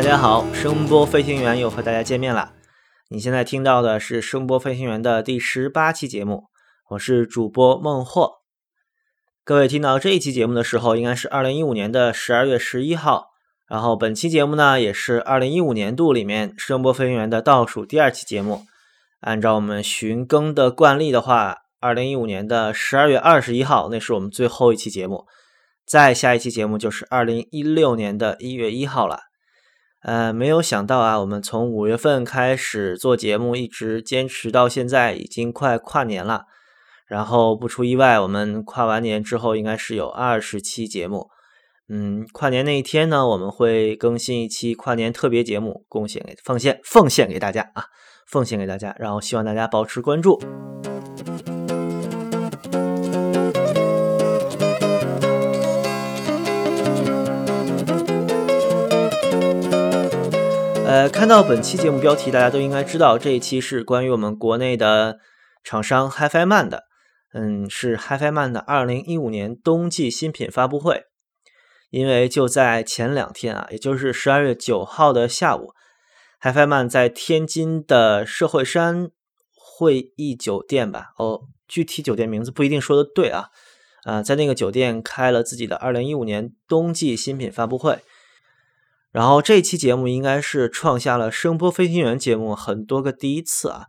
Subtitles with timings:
[0.00, 2.54] 大家好，声波飞行员又和大家见面了。
[3.10, 6.44] 你现在听到的是声波飞行员的第十八期节目，
[6.88, 8.30] 我是主播孟获。
[9.44, 13.26] 各位听到这一期节目的时候，应该是二零一五年的十二月十一号。
[13.68, 18.62] 然后本期节目呢，也是二零一五年度里面声波飞行员的倒数第二期节目。
[19.20, 25.26] 按照我们寻更的惯例的话，二零一五年的十二月二十一号，那是我们最后一期节目。
[25.86, 29.24] 再下一期节目就是二零一六年的一月一号了。
[30.02, 36.44] 呃，没有想到啊，我们从五月份开始做节目，一直坚持到现在，已经快跨年了。
[37.06, 41.28] 然后不出意外，我们跨完年之后，应该是有二十期节目。
[41.88, 47.84] 嗯，跨年那一天呢，我们会更新一期跨年特别节目，贡献给奉献奉献给大家啊，
[48.26, 48.94] 奉献给大家。
[48.98, 50.40] 然后希望大家保持关注。
[60.90, 65.20] 呃，看到本期节目标题，大家都应该知道，这一期是关于我们国内的
[65.62, 66.82] 厂商 HiFiMan 的。
[67.32, 71.04] 嗯，是 HiFiMan 的二零一五年冬季新品发布会。
[71.90, 75.68] 因为就在前两天啊，也就是十二月九号的下午
[76.42, 79.10] ，HiFiMan 在天津的社会山
[79.54, 83.50] 会议酒店吧，哦，具体酒店名字不一定说的对啊。
[84.02, 88.00] 啊，在那个酒店开了自己的二零一五年冬季新品发布会。
[89.10, 93.86] 然后这期节目应该是创下了声波飞行员节目很多个第一次啊。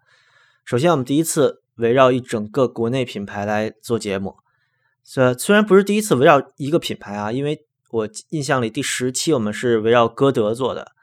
[0.65, 4.37] 首先，我们第一次围绕一整个国内品牌来做节目，
[5.03, 10.93] 虽虽然不是第一次围绕一个品牌啊，因为我印象里第十期我们是围绕歌德做的，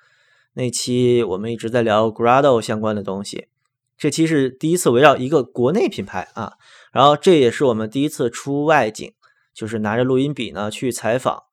[0.54, 3.48] 那期我们一直在聊 Grado 相关的东西，
[3.96, 6.54] 这期是第一次围绕一个国内品牌啊。
[6.92, 9.12] 然后这也是我们第一次出外景，
[9.54, 11.44] 就是拿着录音笔呢去采访。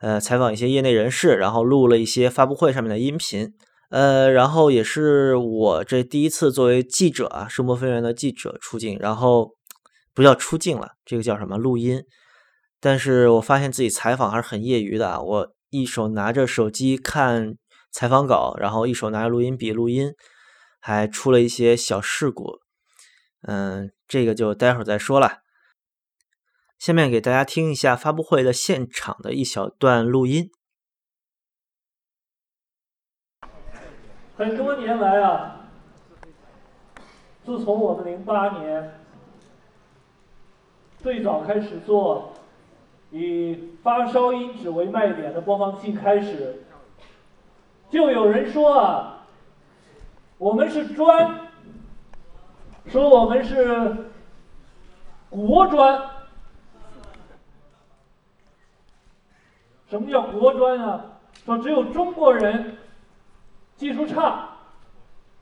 [0.00, 3.52] 呃，采访一些业内人士，然后录了一些发布会上面的音频，
[3.90, 9.54] 呃，然后也是我这第一次作为记者啊，声波飞员的记者出镜，然后
[10.14, 12.02] 不叫出镜了，这个叫什么录音？
[12.80, 17.54] 但是我发现自己采访还是很业余的啊，我一手拿着手机看
[17.90, 20.12] 采访稿，然后一手拿着录音笔录音，
[20.78, 22.58] 还出了一些小事故，
[23.42, 25.38] 嗯，这个就待会儿再说了。
[26.78, 30.48] 下面给大家听一下发布会的现场的一小段录音。
[34.36, 35.68] 很多年来啊，
[37.44, 39.00] 自从我们零八年
[40.98, 42.32] 最早开始做
[43.10, 46.62] 以发烧音质为卖点的播放器开始，
[47.90, 49.26] 就有人说啊，
[50.38, 51.48] 我们是专，
[52.86, 53.96] 说我们是
[55.28, 56.17] 国专。
[59.88, 61.04] 什么叫国专啊？
[61.44, 62.76] 说只有中国人
[63.76, 64.48] 技术差，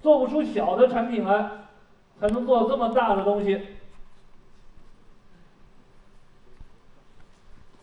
[0.01, 1.51] 做不出小的产品来，
[2.21, 3.67] 才能做这么大的东西。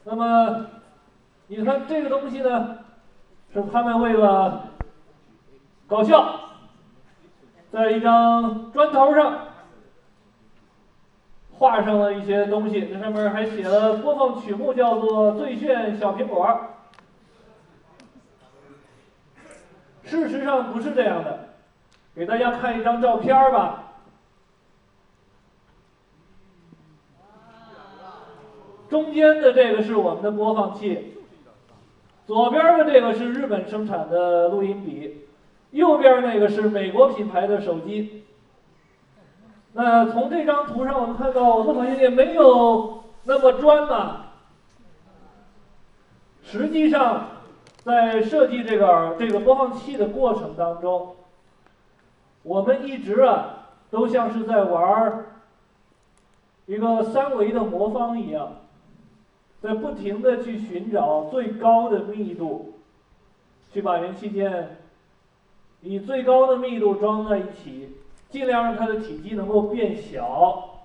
[0.05, 0.67] 那么，
[1.47, 2.77] 你看这个东西呢，
[3.53, 4.69] 是他们为了
[5.87, 6.39] 搞笑，
[7.71, 9.52] 在一张砖头上。
[11.57, 16.45] 画上了一些东西，这上面还写了播放曲目，叫做《最炫小苹果》。
[20.09, 21.49] 事实上不是这样的，
[22.13, 23.79] 给大家看一张照片吧。
[28.89, 31.15] 中间的这个是我们的播放器，
[32.27, 35.25] 左边的这个是日本生产的录音笔，
[35.71, 38.25] 右边那个是美国品牌的手机。
[39.75, 44.27] 那从这张图上，我们看到我们好像也没有那么专嘛。
[46.43, 47.27] 实际上，
[47.83, 51.15] 在设计这个这个播放器的过程当中，
[52.43, 55.25] 我们一直啊都像是在玩
[56.67, 58.57] 一个三维的魔方一样，
[59.59, 62.75] 在不停的去寻找最高的密度，
[63.73, 64.77] 去把元器件
[65.81, 67.97] 以最高的密度装在一起。
[68.33, 70.79] 尽量让它的体积能够变小，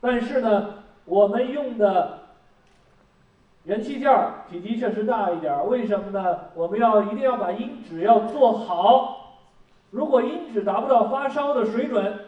[0.00, 0.74] 但是呢，
[1.04, 2.20] 我们用的
[3.64, 4.08] 元器件
[4.48, 5.66] 体积确实大一点。
[5.66, 6.38] 为什么呢？
[6.54, 9.40] 我们要一定要把音质要做好。
[9.90, 12.20] 如果音质达不到发烧的水准，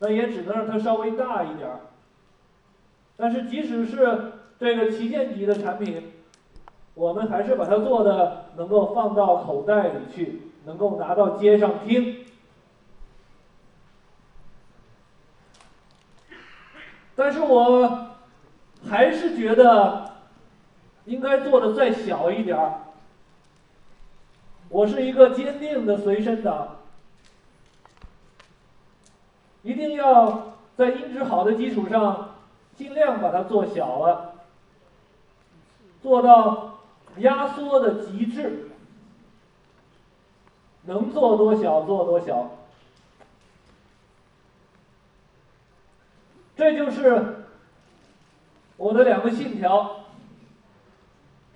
[0.00, 1.70] 那也只能让它稍微大一点。
[3.16, 6.10] 但是即使是这个旗舰级的产品，
[6.94, 12.21] 我们还是把它做的能够放到口袋里去，能够拿到街上听。
[17.34, 18.08] 但是我
[18.90, 20.16] 还是觉得
[21.06, 22.74] 应该做的再小一点儿。
[24.68, 26.76] 我是一个坚定的随身党，
[29.62, 32.34] 一定要在音质好的基础上，
[32.76, 34.34] 尽量把它做小了，
[36.02, 36.80] 做到
[37.16, 38.68] 压缩的极致，
[40.84, 42.50] 能做多小做多小。
[46.62, 47.44] 这就是
[48.76, 49.96] 我的两个信条：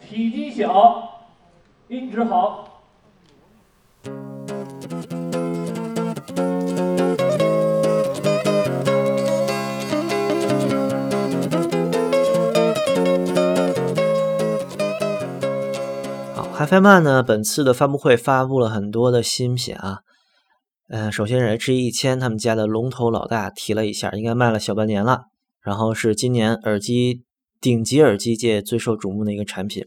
[0.05, 1.29] 体积小，
[1.87, 2.82] 音质好。
[16.35, 20.00] 好 hifi 曼呢，本次的发布会发布了很多的新品啊。
[20.88, 25.24] 嗯，首先是 HE 一千，他们家的龙头老大提了一下，应该卖了小半年了。
[25.60, 27.24] 然后是今年耳机
[27.60, 29.84] 顶级耳机界最受瞩目的一个产品。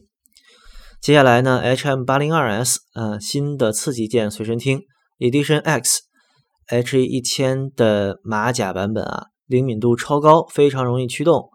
[1.00, 4.82] 接下来呢，HM 八零二 S，嗯，新的次级键随身听
[5.18, 11.48] Edition X，HE 一千的马甲版本啊，灵敏度超高，非常容易驱动，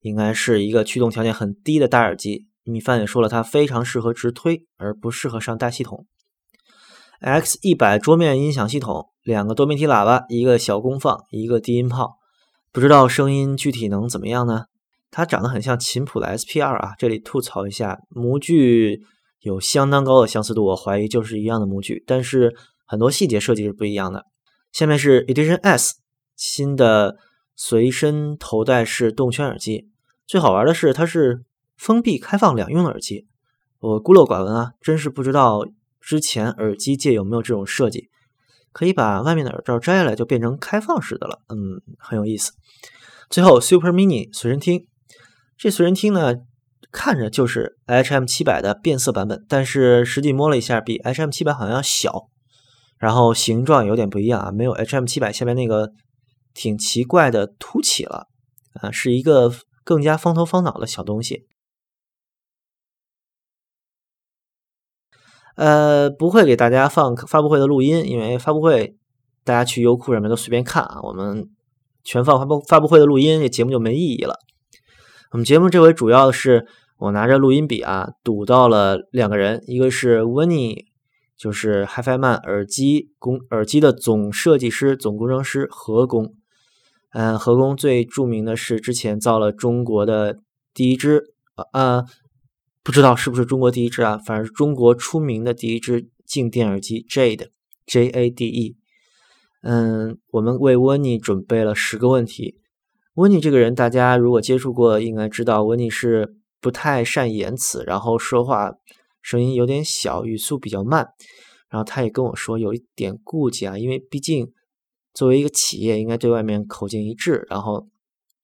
[0.00, 2.48] 应该是一个驱动条件很低的大耳机。
[2.64, 6.06] 米饭也说了，它非常适合直推，而不适合上大系统。
[7.22, 12.16] X 一百桌面音响系统，两个多媒体喇叭，一个小功放，一个低音炮，
[12.72, 14.64] 不知道声音具体能怎么样呢？
[15.08, 19.02] 它长得很像琴谱的 SP 二啊，这里吐槽一下，模具
[19.38, 24.26] 有相当高的相似度，我怀疑就是一样的模具，但是很多细节设计是不一样的。
[24.72, 25.94] 下面是 Edition S
[26.34, 27.18] 新的
[27.54, 29.88] 随身头戴式动圈耳机，
[30.26, 31.44] 最好玩的是它是
[31.76, 33.28] 封闭开放两用的耳机，
[33.78, 35.64] 我孤陋寡闻啊，真是不知道。
[36.02, 38.10] 之前耳机界有没有这种设计，
[38.72, 41.40] 可以把外面的耳罩摘下来就变成开放式的了？
[41.48, 42.52] 嗯，很有意思。
[43.30, 44.86] 最后，Super Mini 随身听，
[45.56, 46.34] 这随身听呢，
[46.90, 52.28] 看着就是 HM 七百的变色版本，但是实际摸了一下，比 HM 七百好像要小，
[52.98, 55.92] 然后形状有点不一样啊，没有 HM 七百下面那个
[56.52, 58.26] 挺奇怪的凸起了，
[58.74, 59.50] 啊，是一个
[59.84, 61.46] 更加方头方脑的小东西。
[65.54, 68.96] 呃，不会给大家放发布会的录音，因为发布会
[69.44, 70.98] 大家去优酷上面都随便看啊。
[71.02, 71.48] 我们
[72.02, 74.38] 全放发布发布会的录音，这节目就没意义了。
[75.32, 76.66] 我们节目这回主要是
[76.98, 80.86] 我拿着录音笔啊，堵到了两个人，一个是温尼，
[81.36, 86.34] 就是 HiFiMan 耳机工耳机的总设计师、总工程师何工。
[87.12, 90.38] 嗯，何工最著名的是之前造了中国的
[90.72, 91.34] 第一支
[91.72, 92.04] 啊。
[92.84, 94.18] 不知道是不是中国第一支啊？
[94.18, 97.48] 反正是中国出名的第一支静电耳机 Jade
[97.86, 98.76] J A D E。
[99.62, 102.58] 嗯，我们为温妮准备了十个问题。
[103.14, 108.72] 温妮这个人，大家如果接触过，应该知道温妮是不太善言辞，然后说话
[109.20, 111.06] 声音有点小，语速比较慢。
[111.68, 114.50] 然后他也跟我说有一点顾忌啊，因为毕竟
[115.14, 117.86] 作为一个企业，应该对外面口径一致，然后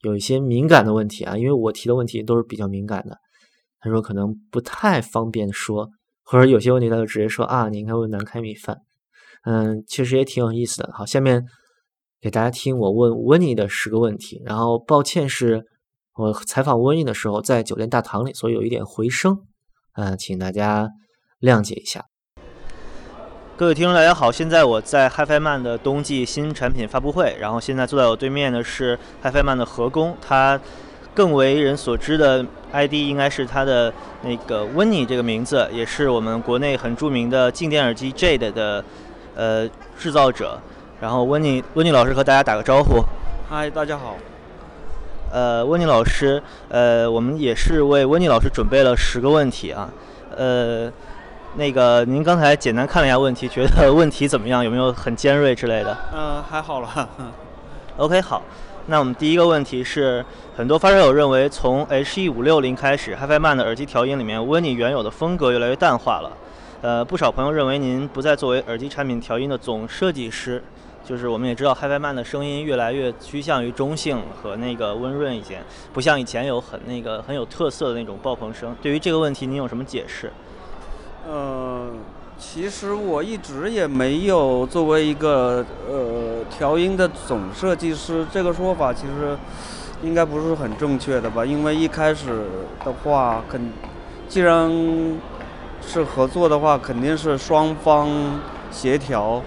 [0.02, 3.18] 有一些敏感的问题啊，因为我提的问题都是比较敏感的。
[3.88, 5.88] 说可能不太方便说，
[6.22, 8.78] 或者有些问题他就直接说啊，你应该问南开米饭。
[9.44, 10.90] 嗯，确实也挺有意思的。
[10.92, 11.44] 好，下面
[12.20, 14.42] 给大家听我问温妮的十个问题。
[14.44, 15.64] 然后抱歉是
[16.16, 19.38] 我采访温妮的时候在酒店大堂里，所以有一点回声，
[19.94, 20.90] 嗯，请大家
[21.40, 22.04] 谅解一下。
[23.56, 30.60] 各位听众大家好，现在我在 HiFiMan 的冬季新产品发布会，然后现在坐在我对面的是 HiFiMan 的何工，他。
[31.18, 38.84] 更为人所知的 ID 应该是它的那个温妮这个名字，也是我们国内很著名的静电耳机 Jade 的
[39.34, 40.56] 呃制造者。
[41.00, 43.02] 然后温妮温妮老师和大家打个招呼。
[43.50, 44.16] 嗨，大家好。
[45.32, 49.90] 呃，温妮老师，呃，我们也是为温妮老师准备了十个问题啊。
[50.36, 50.88] 呃，
[51.56, 54.62] 那个您刚才简单看了一下问题，觉得问题怎么样？
[54.62, 55.98] 有没有很尖锐之类的？
[56.14, 57.08] 嗯，还好了。
[57.96, 58.40] OK，好。
[58.90, 60.24] 那我们第一个问题是，
[60.56, 66.32] 很多发烧友认为，从 H E 五六零开始，HiFiMan 的耳机调音里面，温妮原有的风格越来越淡化了。
[66.80, 70.62] 呃，不少朋友认为您不再作为耳机产品调音的总设计师，
[71.04, 75.58] 就是我们也知道，HiFiMan 的声音越来越趋向于中性和那个温润一些，
[75.92, 78.74] 不像以前有很那个很有特色的那种爆棚声。
[78.80, 80.32] 对于这个问题，您有什么解释？
[81.28, 81.92] 嗯。
[82.40, 89.36] 其实我一直也没有作为一个呃调音的总设计师这个说法，其实
[90.02, 91.44] 应该不是很正确的吧？
[91.44, 92.44] 因为一开始
[92.84, 93.72] 的话，肯
[94.28, 94.70] 既然
[95.84, 98.08] 是合作的话，肯定是双方
[98.70, 99.42] 协调，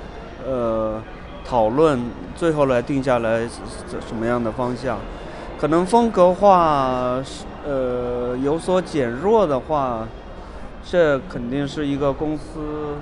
[0.46, 1.02] 呃，
[1.46, 2.00] 讨论，
[2.36, 3.48] 最后来定下来
[4.06, 4.98] 什么样的方向。
[5.58, 7.22] 可能风格化
[7.66, 10.06] 呃有所减弱的话。
[10.84, 12.96] 这肯定是一个公司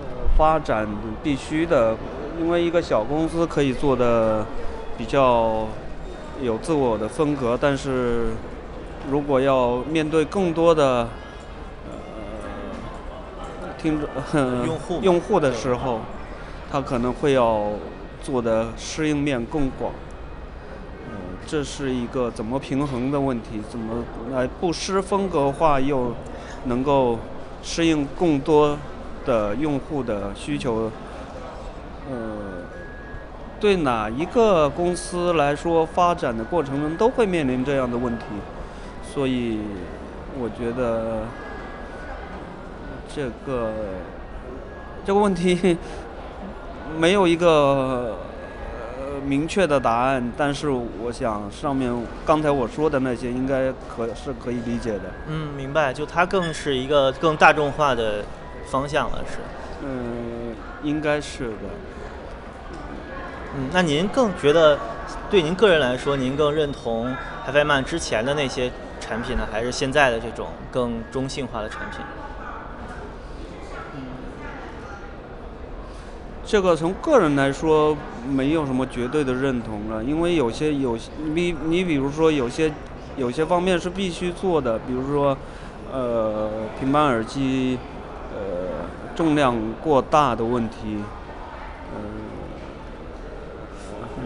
[0.00, 0.86] 呃发展
[1.22, 1.96] 必须的，
[2.38, 4.44] 因为一个小公司可以做的
[4.96, 5.66] 比较
[6.40, 8.26] 有自我的风格，但是
[9.10, 11.08] 如果要面对更多的
[13.62, 14.08] 呃听众
[14.66, 16.00] 用户用户的时候，
[16.70, 17.70] 他可能会要
[18.22, 19.92] 做的适应面更广。
[21.10, 21.14] 呃，
[21.46, 26.12] 这是一个怎么平衡的问题，怎么来不失风格化又
[26.68, 27.18] 能够
[27.62, 28.78] 适应更多
[29.26, 30.90] 的用户的需求？
[32.10, 32.64] 呃，
[33.60, 38.24] 对哪一个公司来说，发展的过程中都会面临这样的问题，
[39.02, 39.58] 所以
[40.40, 41.24] 我觉得
[43.14, 43.72] 这个
[45.04, 45.76] 这个问题
[46.98, 48.16] 没有一个
[49.26, 51.92] 明确的答案，但是我想上面
[52.24, 55.02] 刚才我说的那些应该可是可以理解的。
[55.28, 55.92] 嗯，明白。
[55.92, 58.24] 就它更是一个更大众化的
[58.66, 59.38] 方向了，是。
[59.82, 61.68] 嗯，应该是的。
[63.56, 64.78] 嗯，那您更觉得，
[65.30, 67.14] 对您个人来说，您更认同
[67.46, 68.70] HiFi Man 之前的那些
[69.00, 72.00] 产品呢，还是现在的这种更中性化的产品？
[76.50, 77.94] 这个从个人来说
[78.26, 80.96] 没有什么绝对的认同了，因为有些有
[81.34, 82.72] 你你比如说有些
[83.18, 85.36] 有些方面是必须做的，比如说
[85.92, 86.48] 呃
[86.80, 87.78] 平板耳机
[88.34, 88.40] 呃
[89.14, 90.96] 重量过大的问题，
[91.92, 92.00] 呃
[94.16, 94.22] 呃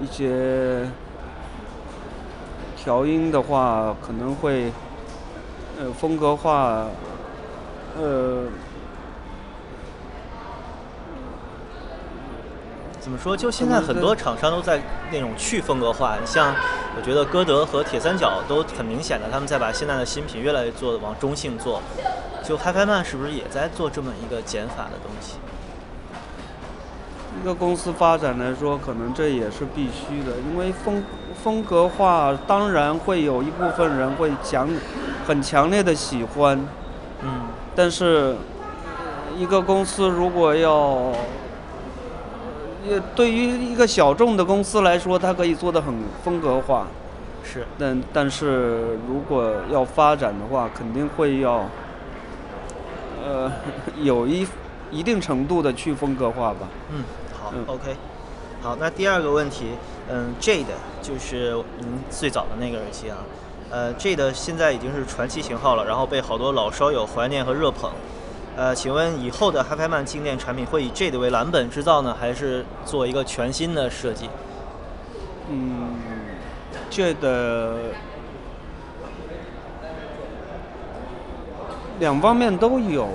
[0.00, 0.88] 一些
[2.76, 4.70] 调音的话可能会
[5.80, 6.86] 呃风格化
[7.98, 8.44] 呃。
[13.00, 13.36] 怎么说？
[13.36, 16.54] 就现在很多厂商都在那种去风格化，你像
[16.96, 21.80] 我觉得歌德和铁三角都很明显的，他们在把现在的新品越来越做往中性做。
[22.42, 25.36] 就 HiFi Man 是不是也在做这么一个减法的东西？
[27.40, 31.04] 一个公司发展来说，可能这也是必须的，因为风
[31.42, 34.68] 风格化当然会有一部分人会强
[35.26, 36.58] 很强烈的喜欢，
[37.22, 37.42] 嗯，
[37.76, 38.34] 但是
[39.36, 41.12] 一个公司如果要
[42.88, 46.86] 也对于一个小众的公司来说，它可以做的很风格化，
[47.44, 47.66] 是。
[47.78, 51.66] 但但是如果要发展的话，肯定会要，
[53.24, 53.52] 呃，
[54.02, 54.46] 有一
[54.90, 56.68] 一定程度的去风格化吧。
[56.90, 57.96] 嗯，好嗯，OK。
[58.60, 59.66] 好，那第二个问题，
[60.10, 60.64] 嗯，Jade
[61.00, 63.18] 就是您最早的那个耳机啊，
[63.70, 67.90] 呃，Jade 现在已经是传奇型号了，然后被好多老烧友怀念和热捧。
[68.58, 74.28] 呃，请问以后的 HiFi Man 静电产品会以 Jade 为蓝本制造呢，还是做一个全新的设计？
[75.48, 75.92] 嗯，
[76.90, 77.76] 这的
[82.00, 83.08] 两方面都有，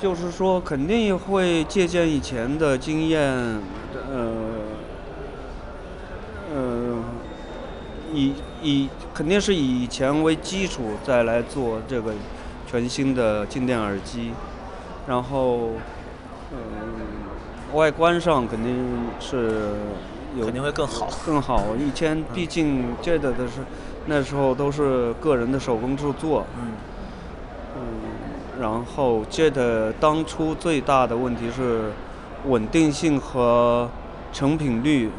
[0.00, 3.22] 就是说肯定会借鉴以前的经验，
[4.10, 4.32] 呃，
[6.52, 6.96] 呃，
[8.12, 12.12] 以以肯定是以以前为基础再来做这个
[12.68, 14.32] 全新的静电耳机，
[15.08, 15.70] 然后，
[16.52, 16.58] 嗯、
[17.72, 18.76] 外观上肯定
[19.18, 19.72] 是
[20.36, 21.08] 有肯定会更好。
[21.24, 21.64] 更好。
[21.78, 23.62] 以前毕竟 Jade 的是
[24.04, 26.72] 那时候都是个人的手工制作，嗯
[27.76, 31.90] 嗯，然后 Jade 当初最大的问题是
[32.46, 33.88] 稳定性和
[34.30, 35.10] 成品率。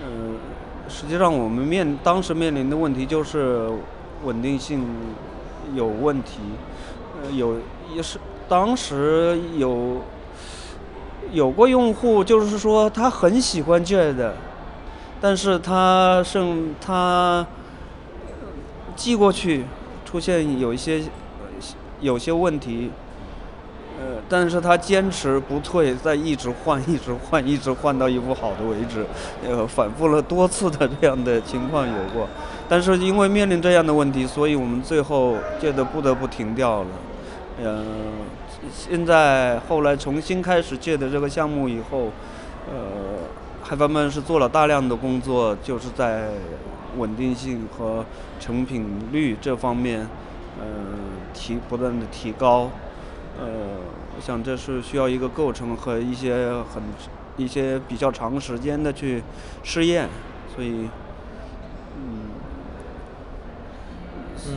[0.00, 0.36] 嗯，
[0.88, 3.68] 实际上我们面当时面临的问题就是
[4.24, 4.86] 稳定性
[5.74, 6.38] 有问题，
[7.20, 7.56] 呃，有
[7.94, 8.18] 也是
[8.50, 9.98] 当时有
[11.30, 14.32] 有过用户，就是说他很喜欢 Jade，
[15.20, 17.46] 但是他剩他
[18.96, 19.66] 寄过去
[20.04, 21.00] 出现有一些
[22.00, 22.90] 有些问题，
[24.00, 29.06] 呃，但是他坚持不退，在一直换，一直换，一直换到一副好的为止，
[29.48, 32.26] 呃，反复了多次的这样的情况有过，
[32.68, 36.88] 但是因为面临这样的问题，所以我们最后觉得不得不停掉了，
[37.62, 37.84] 嗯，
[38.70, 42.10] 现在后来重新开始借的这个项目以后，
[42.68, 43.24] 呃，
[43.62, 46.28] 海帆们是做了大量的工作，就是在
[46.98, 48.04] 稳定性和
[48.38, 50.06] 成品率这方面，
[50.60, 50.66] 呃，
[51.32, 52.70] 提不断的提高。
[53.38, 53.46] 呃，
[54.16, 56.82] 我想这是需要一个构成和一些很
[57.38, 59.22] 一些比较长时间的去
[59.62, 60.06] 试验，
[60.54, 60.88] 所以，
[61.96, 62.28] 嗯，
[64.48, 64.52] 嗯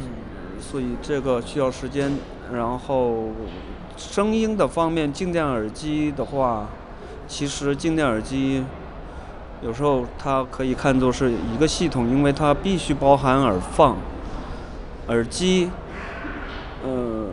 [0.59, 2.11] 所以这个需要时间。
[2.51, 3.29] 然后，
[3.97, 6.67] 声音的方面，静电耳机的话，
[7.27, 8.63] 其实静电耳机
[9.61, 13.95] 有时候它可以看作是一个系统，因为它必须包含耳放、
[15.07, 15.69] 耳机，
[16.83, 17.27] 呃，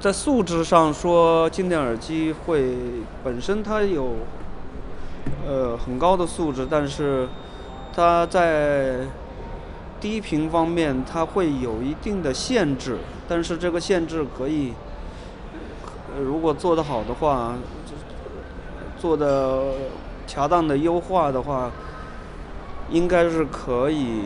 [0.00, 2.74] 在素质上说，静电耳机会
[3.22, 4.16] 本身它有
[5.46, 7.28] 呃很高的素质，但是
[7.94, 9.06] 它在
[10.00, 12.98] 低频方面它会有一定的限制，
[13.34, 14.74] 但是这个限制可以，
[16.22, 17.54] 如果做得好的话，
[19.00, 19.72] 做的
[20.26, 21.70] 恰当的优化的话，
[22.90, 24.24] 应该是可以。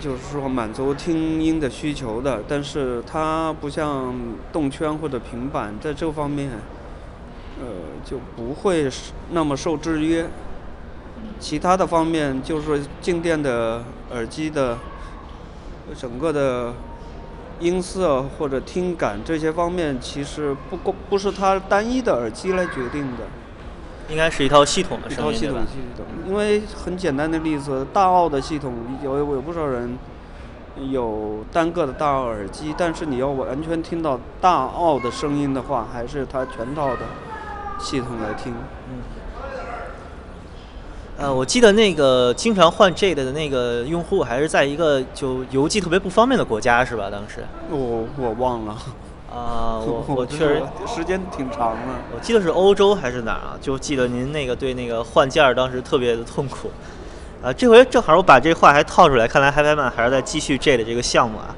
[0.00, 4.14] 就是说满足听音的需求的，但是它不像
[4.52, 6.52] 动圈或者平板，在这方面，
[7.60, 7.66] 呃，
[8.04, 8.88] 就不会
[9.32, 10.30] 那么受制约。
[11.40, 13.82] 其他的方面，就是说静电的
[14.12, 14.78] 耳机的
[15.98, 16.72] 整个的
[17.60, 23.24] 音色或者听感这些方面，其实不光不是它单一的耳机来决定的。
[24.08, 28.74] 应该是一套系统的一套系统系统，因为很简单的例子，大奥的系统
[29.04, 29.96] 有有不少人
[30.88, 37.02] 有单个的大奥耳机，但是你要完全听到大奥的声音的话，还是它全套的
[37.78, 38.52] 系统来听。
[41.20, 47.10] 呃，我记得那个经常换 Jade 的那个用户还是在一个就邮寄特别不方便的国家是吧？
[47.10, 48.72] 当时我我忘了，
[49.30, 51.82] 啊、我 我确实时间挺长的。
[52.14, 53.58] 我记得是欧洲还是哪儿啊？
[53.60, 56.70] 就记得您那个对那个换件儿当时特别的痛苦。
[57.42, 61.54] 啊，这回正好我把这话还套出来，看来 HiFi Man 还是在继续 J 的这个项目啊。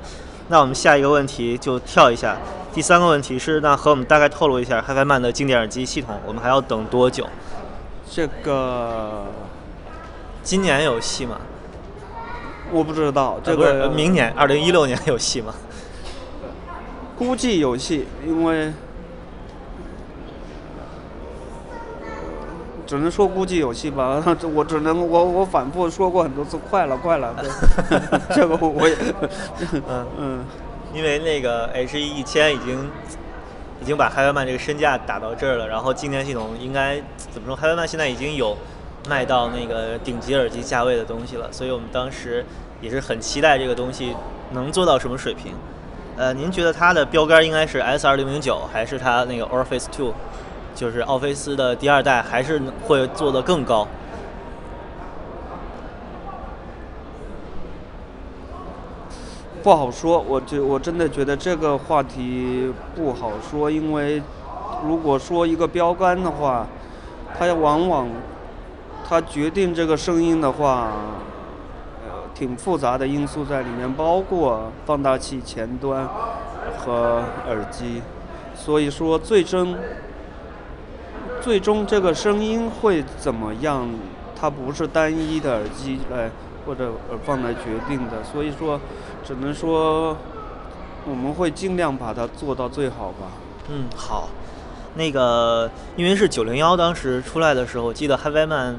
[0.49, 2.37] 那我们下一个问题就跳一下，
[2.75, 7.25] 第三个问题是，那和我们大概透露一下 HiFi Man 的经典耳机系统，我们还要等多久？
[8.15, 9.23] 这个
[10.43, 11.41] 今年有戏吗？
[12.71, 15.55] 我不知道，这个呃明年二零一六年有戏吗？
[17.19, 18.73] 估计有戏，因为
[22.87, 24.23] 只能说估计有戏吧。
[24.55, 27.35] 我只能我我反复说过很多次，快了快了。
[28.31, 28.97] 这 这个我 也
[29.89, 30.45] 嗯嗯，
[30.93, 32.91] 因为那个 H E 一千已经
[33.81, 37.01] 已经把 HiFi Man 这个身价打到这儿了，然后今年系统应该
[37.33, 38.57] 怎么说？HiFi Man 现在已经有
[39.09, 42.45] 卖到那个顶级耳机价位的东西了，所以我们当时
[42.81, 44.15] 也是很期待这个东西
[44.53, 45.53] 能做到什么水平。
[46.17, 50.13] 呃，您觉得它的标杆应该是 S 二零零九，还是它那个 Orpheus Two，
[50.75, 53.89] 就是奥菲斯的第二代，还是会做得更高？
[59.63, 60.21] 不好说。
[60.21, 64.23] 我觉我真的觉得这个话题不好说，因为
[64.85, 66.67] 如果说一个标杆的话，
[67.39, 68.09] 它往往
[69.09, 70.93] 它决定这个声音的话，
[72.07, 76.09] 呃，挺复杂的因素在里面，包括放大器前端
[76.79, 78.01] 和耳机，
[78.55, 79.77] 所以说最终
[81.41, 83.87] 最终这个声音会怎么样，
[84.35, 86.31] 它不是单一的耳机来
[86.65, 88.81] 或者耳放来决定的，所以说
[89.25, 90.17] 只能说
[91.05, 93.27] 我们会尽量把它做到最好吧。
[93.69, 94.29] 嗯，好。
[94.95, 98.75] 那个，因为是九零幺当时出来的时候，我记得 HiViMan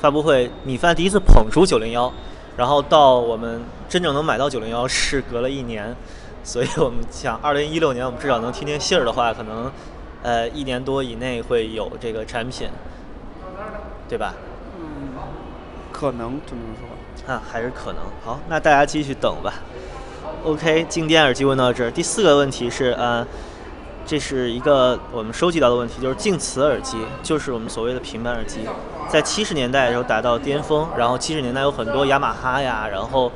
[0.00, 2.12] 发布会，米饭第一次捧出九零幺，
[2.56, 5.94] 然后到我们真正能买到九零幺是隔了一年，
[6.42, 9.70] 所以我们想二零一六年我们至少能听听信儿的话，可能
[10.22, 12.68] 呃一年多以内会有这个产品，
[14.08, 14.34] 对吧？
[14.78, 14.82] 嗯
[15.92, 18.02] 可能只能说，啊，还是可能。
[18.24, 19.54] 好，那大家继续等吧。
[20.42, 21.90] OK，静电耳机问到这儿。
[21.90, 23.24] 第四个问题是，呃，
[24.04, 28.60] 这是一个我们收集到的问题，就是静磁耳机，就是我们所谓的平板耳机，
[29.08, 33.30] 在七十年代的时候达到巅峰，然后七十年代有很多雅马哈呀，然后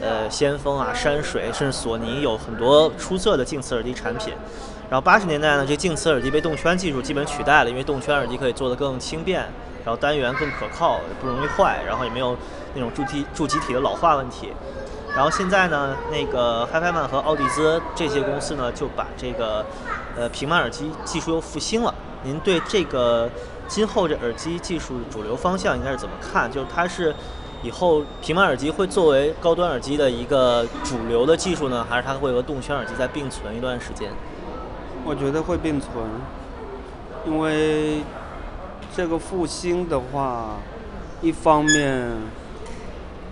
[0.00, 4.34] 呃先锋啊、山水，甚至索尼有很多出色的静磁耳机产品。
[4.90, 9.40] 然后八十年代呢，这静磁耳机被动圈技术基本取代了，因为动圈耳机可以做得更轻便，
[9.84, 12.36] 然后单元更可靠，也不容易坏，然后也没有
[12.74, 14.52] 那种助体助机体的老化问题。
[15.14, 19.64] 然后现在呢，那个 HiFi Man 和奥迪兹这些公司呢，就把这个
[20.16, 21.94] 呃平板耳机技术又复兴了。
[22.22, 23.28] 您对这个
[23.66, 26.50] 今后这耳机技术主流方向应该是怎么看？
[26.50, 27.14] 就是它是
[27.62, 34.10] 以后平板耳机会作为高端耳机的一个主流的技术呢，还是它会和动圈耳机在并存一段时间？
[35.04, 35.92] 我觉得会并存，
[37.26, 38.02] 因为
[38.94, 40.56] 这个复兴的话，
[41.20, 42.06] 一方面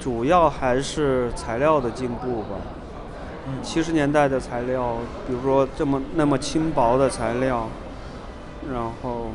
[0.00, 2.56] 主要还是材料的进步吧。
[3.50, 7.66] 嗯七十年代的材料，比如说这么那么轻薄的材料，
[8.70, 9.30] 然后，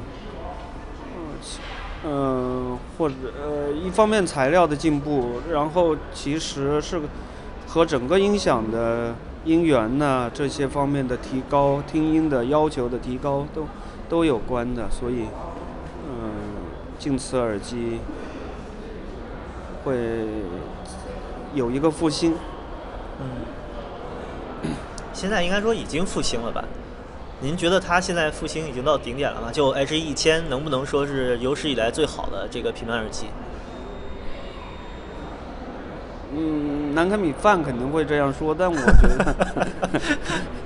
[1.16, 1.60] 呃其，
[2.04, 7.02] 呃，或者呃，一方面材料的进步，然后其实是
[7.68, 13.66] 和整个音响的音源呐这些方面的提高，听音的要求的提高都
[14.08, 15.24] 都有关的，所以，
[16.08, 16.30] 嗯、
[17.00, 18.00] 静磁耳机
[19.84, 19.96] 会
[21.54, 22.36] 有一个复兴。
[23.20, 24.72] 嗯，
[25.14, 26.64] 现在应该说已经复兴了吧？
[27.42, 29.52] 您觉得它现在复兴已经到顶点了吗？
[29.52, 33.28] 就 H 一千能不能说是有史以来最好的这个平板耳机？
[36.36, 39.36] 嗯，南开米饭肯定会这样说，但我觉得，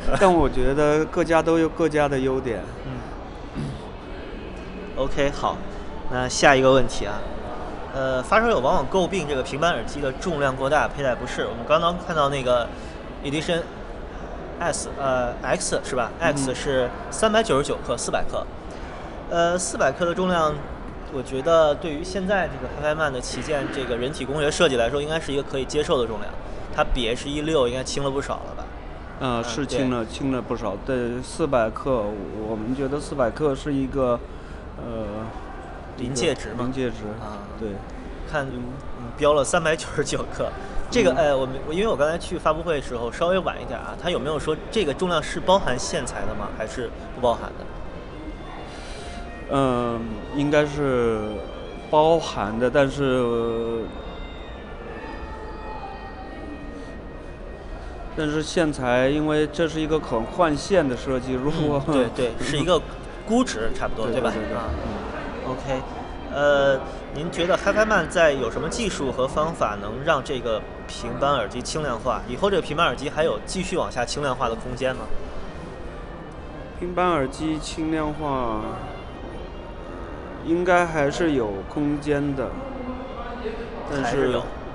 [0.21, 2.61] 但我觉得各家都有各家的优点。
[2.85, 3.63] 嗯。
[4.95, 5.57] OK，好，
[6.11, 7.19] 那下一个问题啊，
[7.93, 11.41] 呃，发烧友往往诟病这个平板耳机的重量过大，佩戴不适。
[11.45, 12.67] 我们刚刚看到那个
[13.23, 13.61] Edition
[14.59, 18.45] S，呃，X 是吧？X 是三百九十九克，四百克。
[19.29, 20.53] 呃，四百克的重量。
[21.13, 26.29] 我觉得对于现在这个 HiFiMan 的旗舰这个人体工学设计来说，应该是一个可以接受的重量。
[26.75, 28.65] 它比 H 一六应该轻了不少了吧？
[29.21, 30.75] 嗯，是轻了，轻了不少。
[30.85, 32.03] 对，四百克，
[32.45, 34.19] 我们觉得四百克是一个
[34.77, 35.05] 呃
[35.97, 36.63] 临界值嘛？
[36.63, 37.69] 临界值啊，对。
[38.29, 38.45] 看，
[39.17, 40.49] 标了三百九十九克，
[40.91, 46.49] 这个哎，我们因为我刚才去发布会的时候稍微晚一点啊，它有没有说这个重量是包含线材的吗？
[46.57, 47.65] 还是不包含的？
[49.51, 50.01] 嗯，
[50.35, 51.21] 应该是
[51.89, 53.83] 包含的，但是
[58.17, 62.81] 但是线材，因为这是一个可换线的设计，如果对对，是一个
[63.25, 64.33] 估值差不多，对吧？
[64.35, 65.16] 嗯
[65.49, 65.81] ，OK，
[66.33, 66.79] 呃，
[67.13, 72.21] 您觉得 HiFiMan 在有什么技术和方法能让这个平板耳机轻量化？
[72.27, 75.01] 以后这个平板耳机还有继续往下轻量化的空间吗？
[76.79, 78.61] 平板耳机轻量化。
[80.45, 82.47] 应该还是有空间的，
[83.91, 84.31] 但是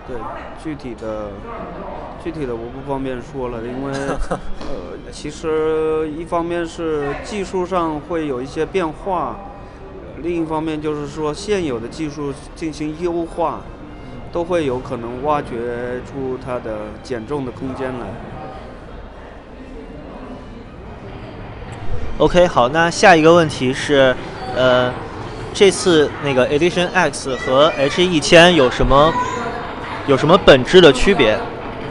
[0.06, 0.18] 对
[0.62, 1.28] 具体的
[2.22, 3.92] 具体的我不方便说了，因为
[4.68, 9.36] 呃，其实一方面是技术上会有一些变化，
[10.22, 13.60] 另一方面就是说现有的技术进行优化，
[14.32, 18.06] 都会有可能挖掘出它的减重的空间来。
[22.18, 24.14] OK，好，那下一个问题是，
[24.56, 24.92] 呃。
[25.54, 29.12] 这次那个 Edition X 和 H 一千有什么
[30.06, 31.38] 有什么本质的区别？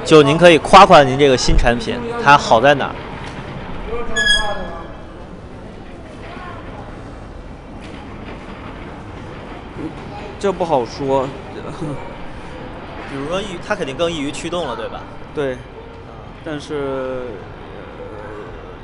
[0.04, 2.96] 就您可以夸夸您这个新产品，它好在哪儿？
[10.42, 11.28] 这不好说。
[13.12, 15.02] 比如说易，它肯定更易于驱动了，对吧？
[15.36, 15.56] 对。
[16.44, 17.28] 但是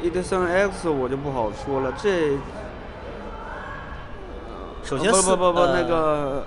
[0.03, 2.37] Edition X 我就不好说了，这。
[4.83, 6.45] 首先，不不不不，那个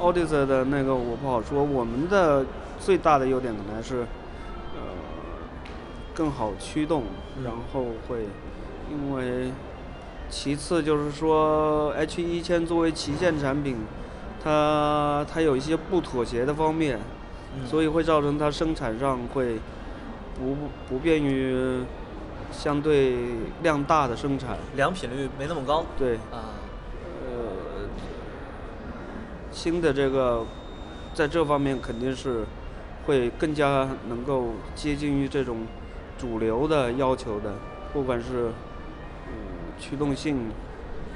[0.00, 1.64] Odyssey 的那个我不好说。
[1.64, 2.46] 我们的
[2.78, 4.06] 最大的优点可能是，
[4.76, 4.80] 呃，
[6.14, 7.02] 更好驱动，
[7.42, 8.26] 然后会，
[8.88, 9.50] 因为
[10.30, 13.78] 其次就是说 H 一千作为旗舰产品，
[14.42, 16.98] 它它有一些不妥协的方面，
[17.64, 19.58] 所以会造成它生产上会
[20.38, 20.56] 不
[20.88, 21.82] 不便于
[22.50, 23.16] 相对
[23.62, 25.84] 量大的生产，良品率没那么高。
[25.96, 26.16] 对。
[26.30, 26.58] 啊。
[29.52, 30.46] 新的这个，
[31.12, 32.42] 在这方面肯定是
[33.04, 35.66] 会更加能够接近于这种
[36.16, 37.52] 主流的要求的，
[37.92, 38.50] 不管是
[39.28, 39.32] 嗯
[39.78, 40.50] 驱动性，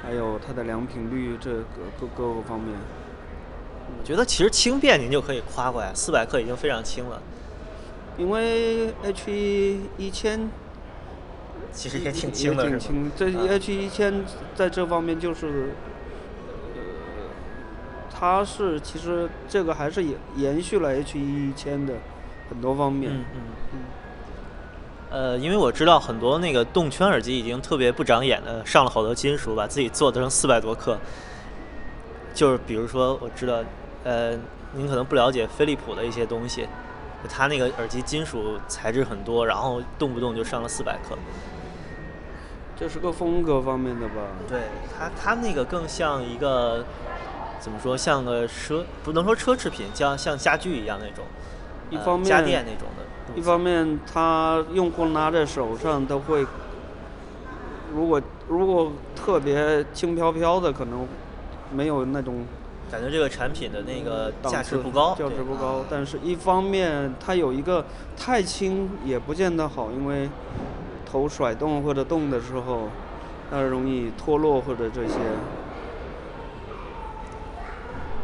[0.03, 1.63] 还有它的良品率这个
[1.99, 2.75] 各各个方面。
[3.99, 7.21] 我觉得其实轻便您就可以夸夸呀，四百克已经非常轻了。
[8.17, 10.49] 因为 H 一一千
[11.71, 13.11] 其实也挺轻的，挺轻。
[13.15, 14.23] 这 H 一千
[14.55, 15.71] 在这方面就是。
[18.19, 21.93] 它是其实这个还是延延续了 H 一千的
[22.49, 23.11] 很多方面。
[23.13, 23.41] 嗯嗯
[23.73, 23.79] 嗯。
[25.11, 30.97] 呃，因为我知道很多那个动圈耳机已经特别不长眼的上了好多金属，把自己做的成四百多克。
[32.33, 33.63] 就是比如说，我知道，
[34.03, 34.31] 呃，
[34.73, 36.67] 您可能不了解飞利浦的一些东西，
[37.29, 41.17] 它那个耳机金属材质很多，然后动不动就上了四百克。
[42.75, 44.21] 这是个风格方面的吧？
[44.47, 44.61] 对，
[44.97, 46.83] 它它那个更像一个。
[47.59, 51.25] 怎么说，像个奢，不能说奢侈品，像像家具一样那种，
[51.89, 53.03] 一方面家电那种的。
[53.35, 56.45] 一方面，它用户拿在手上都会，
[57.91, 61.07] 如果如果特别轻飘飘的，可能
[61.71, 62.45] 没有那种
[62.91, 65.83] 感觉，这个产品的那个价值不高，价值不高。
[65.89, 70.29] 但是一方面，它有一个太轻也不见得好，因为
[71.09, 72.89] 头甩动或者动的时候，
[73.51, 75.15] 它容易脱落或者这些。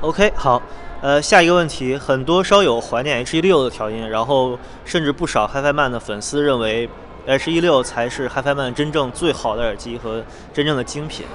[0.02, 0.62] OK，好，
[1.02, 6.90] 呃，下一个问题，很多烧友怀念 H16 的调音，然后甚至不少 HiFiMan 的粉丝认为
[7.26, 10.22] H16 才是 HiFiMan 真正最好的耳机和
[10.54, 11.26] 真正的精品，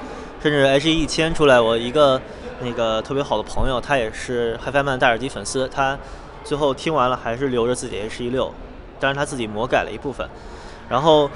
[0.40, 2.20] 甚至 H1000 出来，我一个
[2.60, 5.98] 那个特别好的朋友，他也是 HiFiMan 大耳机粉丝，他
[6.44, 8.50] 最后听完了还是留着自己 H16，
[9.00, 10.28] 当然他自己魔改了一部分，
[10.88, 11.28] 然后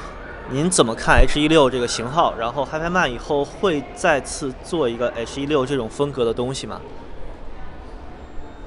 [0.51, 2.35] 您怎么看 H 一六这个型号？
[2.39, 6.81] 然后 HiFiMan 以后会再次做一个 H 一六这种风格的东西吗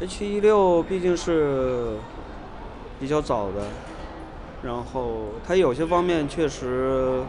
[0.02, 1.98] ？H 一六毕竟是
[3.00, 3.64] 比较早的，
[4.64, 7.22] 然后它有些方面确实，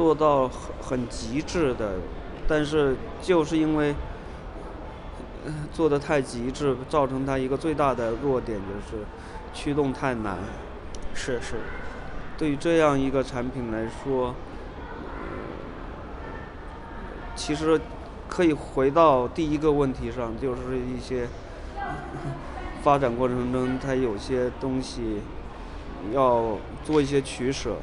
[0.00, 1.96] 做到很很极致的，
[2.48, 3.94] 但是就是因为
[5.74, 9.04] 做的太极致，造成它一个最大的弱点就是
[9.52, 10.38] 驱动太难。
[11.12, 11.56] 是是。
[12.38, 14.34] 对于这样一个产品来说，
[17.36, 17.78] 其实
[18.26, 21.28] 可以回到第一个问题上，就是一些
[22.82, 25.20] 发展过程中，它有些东西
[26.14, 27.76] 要做一些取舍。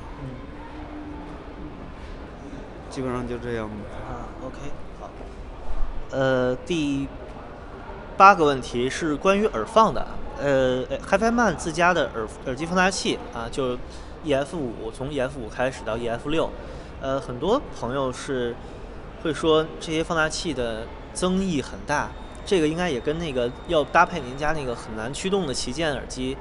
[2.97, 3.69] 基本上就这样。
[4.09, 4.57] 啊，OK，
[4.99, 5.07] 好。
[6.09, 7.07] 呃，第
[8.17, 10.07] 八个问题是关于耳放的。
[10.39, 13.77] 呃，HiFiMan 自家的耳耳机放大器啊，就。
[14.23, 14.57] E.F.
[14.57, 15.39] 五从 E.F.
[15.39, 16.29] 五开始到 E.F.
[16.29, 16.49] 六，
[16.99, 18.55] 呃，很多朋友是
[19.21, 22.09] 会说这些放大器的增益很大，
[22.43, 26.35] 这个应该也跟那个要搭配您家那个很难驱动的旗舰耳机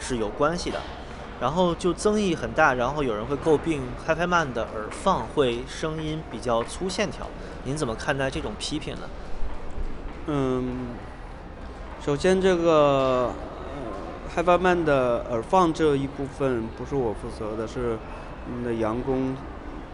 [0.00, 0.80] 是有关系的。
[1.40, 7.26] 然后就增益很大，然后有人会诟病 HiFiMan 的耳放会声音比较粗线条，
[7.64, 9.02] 您怎么看待这种批评呢？
[10.26, 10.88] 嗯，
[12.04, 13.32] 首先这个。
[14.36, 17.96] HiFiMan 的耳放这一部分不是我负责的，是
[18.46, 19.34] 我们的杨工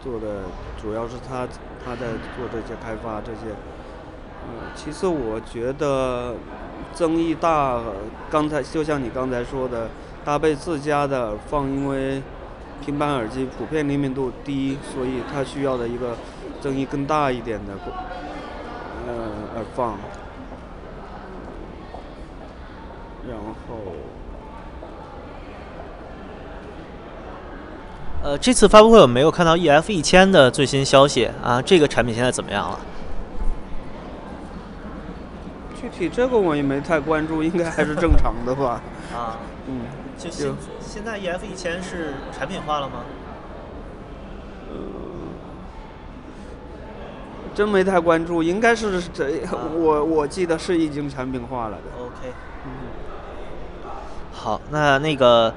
[0.03, 0.43] 做的，
[0.79, 1.47] 主要是他
[1.83, 3.55] 他在做这些开发这些。
[4.43, 6.35] 嗯，其次我觉得
[6.93, 7.79] 增益大，
[8.29, 9.87] 刚才就像你刚才说的，
[10.25, 12.21] 搭配自家的耳放，因为
[12.83, 16.17] 平板耳机普遍灵敏度低，所以它需要的一个
[16.59, 17.73] 增益更大一点的
[19.07, 19.13] 呃
[19.55, 19.97] 耳放，
[23.29, 23.77] 然后。
[28.23, 29.91] 呃，这次发布会我没有看到 E.F.
[29.91, 32.79] 一千的最新消息啊，这个产品现在怎么样了？
[35.79, 38.81] 具体这个我也没太关注，应该还是正常的吧。
[39.13, 39.81] 啊，嗯，
[40.17, 41.45] 就现现在 E.F.
[41.45, 43.03] 一千是产品化了吗？
[44.71, 44.77] 嗯，
[47.53, 49.41] 真没太关注，应该是这，
[49.75, 51.83] 我我记得是已经产品化了的。
[52.03, 52.33] OK，
[52.65, 52.71] 嗯，
[54.33, 55.53] 好，那那个。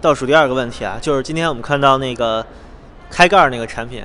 [0.00, 2.44] 倒数第二个问题啊，就是今天我们看到那个
[3.08, 4.04] 开盖那个产品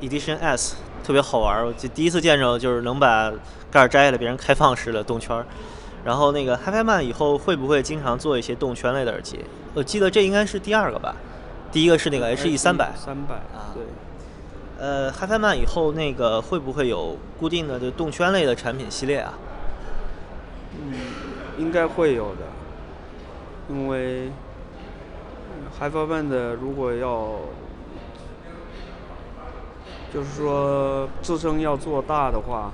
[0.00, 3.32] ，Edition S 特别好玩，我就第一次见着，就是能把
[3.68, 5.44] 盖摘下来，别人开放式的动圈。
[6.04, 9.38] 然后那个 HiFiMan 以后会不会经常做一些动圈类的耳机？
[9.74, 11.14] 我记得这应该是第二个吧，
[11.70, 12.92] 第一个是那个 HE 三百。
[12.96, 13.84] 三百啊，对。
[14.78, 19.34] 呃，HiFiMan 以后那个会不会有固定的就动圈类的产品系列啊？
[20.74, 20.94] 嗯，
[21.58, 22.42] 应该会有的，
[23.68, 24.30] 因为。
[25.78, 27.30] HiFiMan 的如果要，
[30.12, 32.70] 就是说自身要做大的话，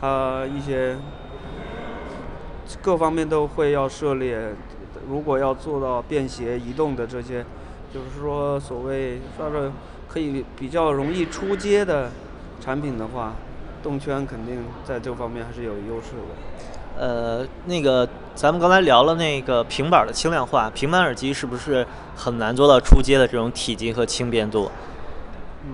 [0.00, 0.96] 它一些
[2.80, 4.54] 各方面都会要涉猎。
[5.08, 7.44] 如果要做到便携移动的这些，
[7.92, 9.70] 就是说所谓说是
[10.08, 12.10] 可以比较容易出街的
[12.60, 13.32] 产品的话，
[13.82, 16.98] 动圈肯定在这方面还是有优势的。
[16.98, 24.70] 呃，那个，咱们刚才聊了那个平板的轻量化，平板耳机是不是很难做到出街的这种体积和轻便度？
[25.64, 25.72] 嗯，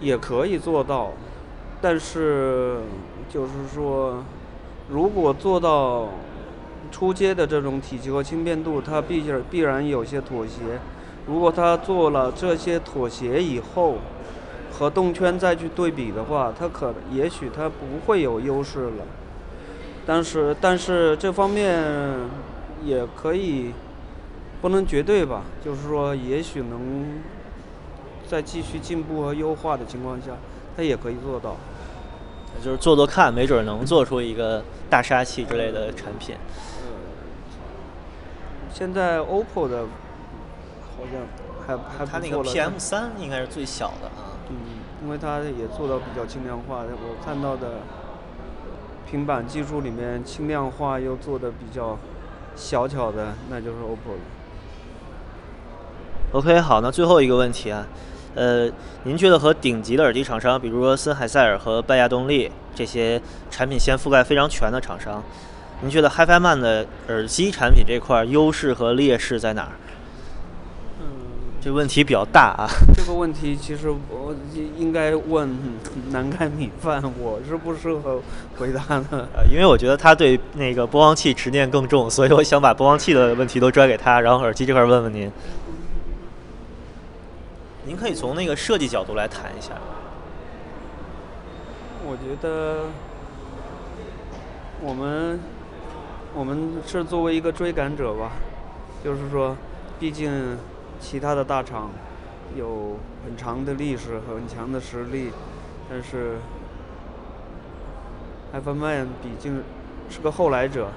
[0.00, 1.12] 也可以做到，
[1.80, 2.78] 但是
[3.28, 4.22] 就是说，
[4.88, 6.08] 如果做到
[6.90, 10.78] 出街的这种体积和轻便度，它毕竟必然有些妥协。
[11.26, 13.96] 如果它做了这些妥协以后，
[14.70, 19.04] 和动圈再去对比的话，它可也许它不会有优势了。
[20.06, 21.82] 但是，但是这方面
[22.84, 23.72] 也可以
[24.60, 25.42] 不能绝对吧？
[25.64, 27.22] 就是说，也许能
[28.28, 30.32] 在继续进步和优化的情况下，
[30.76, 31.56] 它也可以做到。
[32.62, 36.36] 就是做做看，没准能做出一个大杀器之类的产品。
[38.72, 39.84] 现在 OPPO 的
[40.96, 41.22] 好像
[41.66, 44.34] 还还它那个 PM 三应该是最小的啊。
[44.48, 44.56] 嗯，
[45.02, 47.80] 因为它也做到比较轻量化，我看到的
[49.10, 51.98] 平板技术里面轻量化又做的比较
[52.56, 54.20] 小巧的，那就是 OPPO 了。
[56.32, 57.86] OK，好，那最后一个问题啊，
[58.34, 58.68] 呃，
[59.04, 63.20] 您觉得和顶级的耳机厂商，比如说森海塞尔和拜亚动力这些
[63.50, 65.22] 产品线覆盖非常全的厂商，
[65.82, 69.72] 您觉得 HiFiMan 的耳机产品这块优势和劣势在哪儿？
[71.00, 71.06] 嗯，
[71.62, 72.66] 这问题比较大啊。
[72.96, 74.34] 这个问题其实我
[74.76, 75.56] 应该问
[76.10, 78.20] 南开米饭，我是不适合
[78.56, 79.28] 回答的。
[79.32, 85.30] 呃，因为我觉得他对那个播放器执念更重，所以我想把播放器的问题都拽给他，然后耳机这块问问您。
[87.86, 89.72] 您可以从那个设计角度来谈一下。
[92.06, 92.86] 我觉得
[94.80, 95.40] 我们
[96.34, 98.32] 我们是作为一个追赶者吧，
[99.02, 99.56] 就是说，
[99.98, 100.56] 毕竟
[101.00, 101.90] 其他的大厂
[102.56, 105.30] 有很长的历史、很强的实力，
[105.90, 106.36] 但是
[108.54, 109.62] FMN 毕竟
[110.08, 110.88] 是个后来者，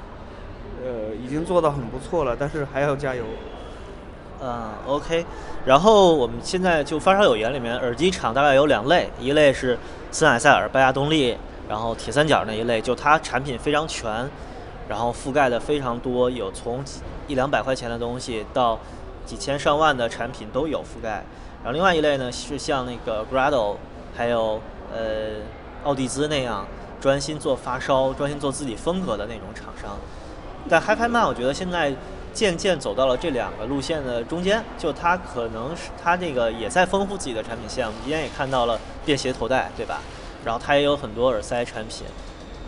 [0.83, 3.23] 呃，已经做到很不错了，但是还要加油。
[4.39, 5.25] 嗯，OK。
[5.65, 9.77] 然后我们现在就发烧友眼里面，耳机厂大概有两类，一类是
[10.11, 11.35] 森海塞尔、拜亚动力，
[11.67, 14.29] 然后铁三角那一类，就它产品非常全，
[14.87, 16.83] 然后覆盖的非常多，有从
[17.27, 18.77] 一两百块钱的东西到
[19.25, 21.23] 几千上万的产品都有覆盖。
[21.63, 23.77] 然后另外一类呢是像那个 Grado，
[24.15, 24.61] 还有
[24.93, 25.41] 呃
[25.83, 26.65] 奥蒂兹那样
[27.01, 29.97] 专心做发烧、专心做自己风格的那种厂商。
[30.69, 31.95] 但 HiFiMan 我觉得现在。
[32.37, 37.83] 渐渐走到了这两个路线的中间，就它可能是它这个也在丰富自己的产品线。
[37.83, 40.01] 我们今天也看到了便携头戴，对吧？
[40.45, 42.05] 然后它也有很多耳塞产品，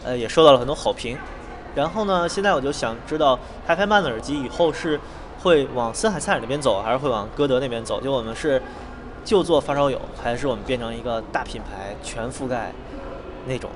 [0.04, 1.16] 呃，也受到了很多好评。
[1.76, 5.00] 然后呢，现在我就想知道，HiFi 曼的耳机以后是
[5.44, 8.02] 会往森海塞尔那边走，还是会往歌德那边走？
[8.02, 8.60] 就我们是
[9.24, 12.72] 就做发烧友，还是我们变成一个大品牌全覆盖
[13.46, 13.70] 那种？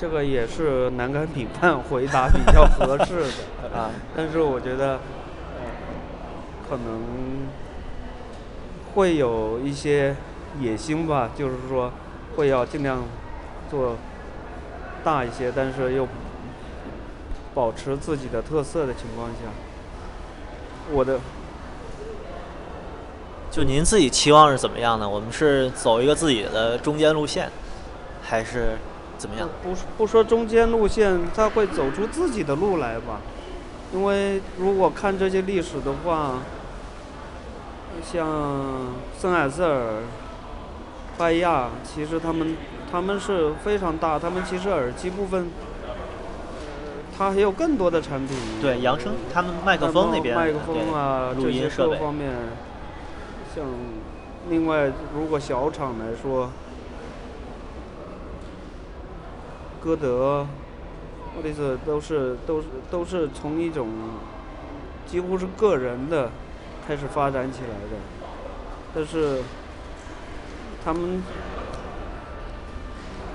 [0.00, 3.24] 这个也是南竿评判回答比较合适
[3.62, 4.98] 的 啊，但是我觉得
[6.66, 7.46] 可能
[8.94, 10.16] 会有一些
[10.58, 11.92] 野心吧，就是说
[12.34, 13.04] 会要尽量
[13.70, 13.98] 做
[15.04, 16.08] 大一些，但是又
[17.52, 19.50] 保持自己的特色的情况下，
[20.90, 21.20] 我的
[23.50, 25.06] 就您自己期望是怎么样的？
[25.06, 27.50] 我们是走一个自己的中间路线，
[28.22, 28.78] 还是？
[29.20, 29.46] 怎么样？
[29.62, 33.20] 不不说中间路线，他会走出自己的路来吧。
[33.92, 36.38] 因为如果看这些历史的话，
[38.02, 39.96] 像森海塞尔、
[41.18, 42.56] 拜亚，其实他们
[42.90, 45.50] 他们是非常大，他们其实耳机部分，
[47.18, 48.34] 它还有更多的产品。
[48.62, 52.32] 对，扬声，他们麦克风那边，麦克风啊，这些各方面，
[53.54, 53.66] 像
[54.48, 56.48] 另外如果小厂来说。
[59.82, 60.46] 歌德、
[61.34, 63.88] 或者是都是都是都是从一种
[65.06, 66.30] 几乎是个人的
[66.86, 67.96] 开始发展起来的，
[68.94, 69.42] 但是
[70.84, 71.22] 他们，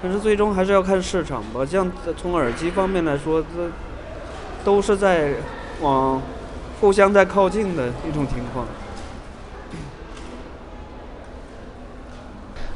[0.02, 1.66] 但是最终还是要看市场吧。
[1.66, 3.72] 像从耳机方面来说，这
[4.64, 5.34] 都是在
[5.82, 6.22] 往
[6.80, 8.66] 互相在靠近的一种情况。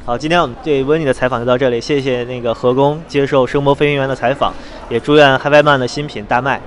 [0.10, 4.52] 好，今天我们对温妮的采访就到这里，谢谢那个何工接受声波飞行员的采访，
[4.90, 6.60] 也祝愿 HiFiMan 的新品大卖。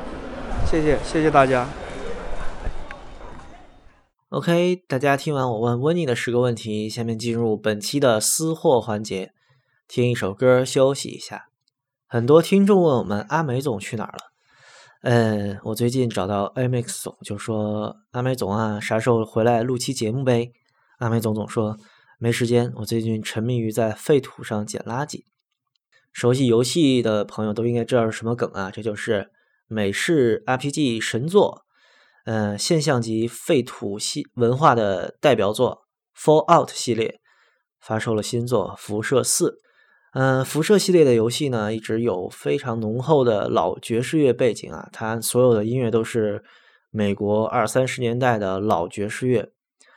[0.64, 1.66] 谢谢，谢谢大家。
[4.28, 9.32] OK，大家听完我问温妮的十个问题，下面进入本期的私货环节，
[9.88, 11.46] 听一首歌休息一下。
[12.06, 14.30] 很多听众问我们阿美总去哪儿了？
[15.02, 20.52] 嗯，我最近找到 AMX 总，就说阿美总啊，啥时候回来录期节目呗？
[21.00, 21.76] 阿美总总说。
[22.22, 25.24] 没时间，我最近沉迷于在废土上捡垃圾。
[26.12, 29.32] 熟悉游戏的朋友都应该知道是什么梗啊，这就是
[29.66, 31.64] 美式 RPG 神作，
[32.24, 35.82] 嗯，现象级废土系文化的代表作
[36.16, 37.18] 《Fallout》系列
[37.80, 39.50] 发售了新作《辐射四》。
[40.12, 46.44] 嗯，辐射系列的游戏呢，一直有非常浓厚的老爵士乐背景啊，它所有的音乐都是
[46.92, 49.50] 美国二三十年代的老爵士乐，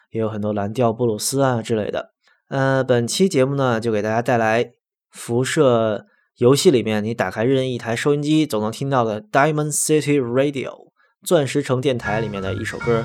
[0.10, 2.15] 也有很多蓝调布鲁斯啊之类的。
[2.50, 4.74] 呃，本期节目呢，就给大家带来
[5.10, 6.06] 辐射
[6.38, 10.92] 游戏里面，你打开任意一台收音机总能听到的 Diamond City Radio
[11.24, 13.04] 钻石城电台里面的一首歌，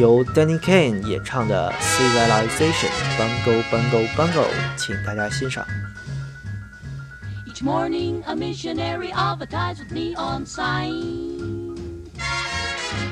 [0.00, 4.46] 由 Danny Kane 演唱的 Civilization Bungo Bungo Bungo，
[4.76, 5.64] 请大家欣赏。
[7.46, 11.76] Each morning a missionary advertised with neon sign.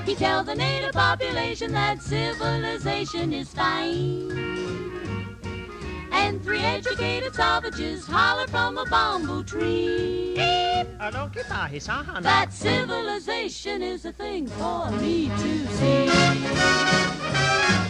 [0.05, 4.51] He tells the native population that civilization is fine.
[6.13, 10.35] And three educated savages holler from a bamboo tree.
[12.23, 16.09] That civilization is a thing for me to see.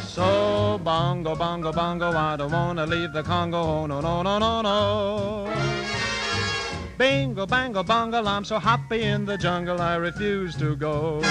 [0.06, 3.58] So bongo, bongo, bongo, I don't wanna leave the Congo.
[3.58, 5.71] Oh, no, no, no, no, no.
[6.98, 11.22] Bingo, bango, bungle, I'm so happy in the jungle I refuse to go.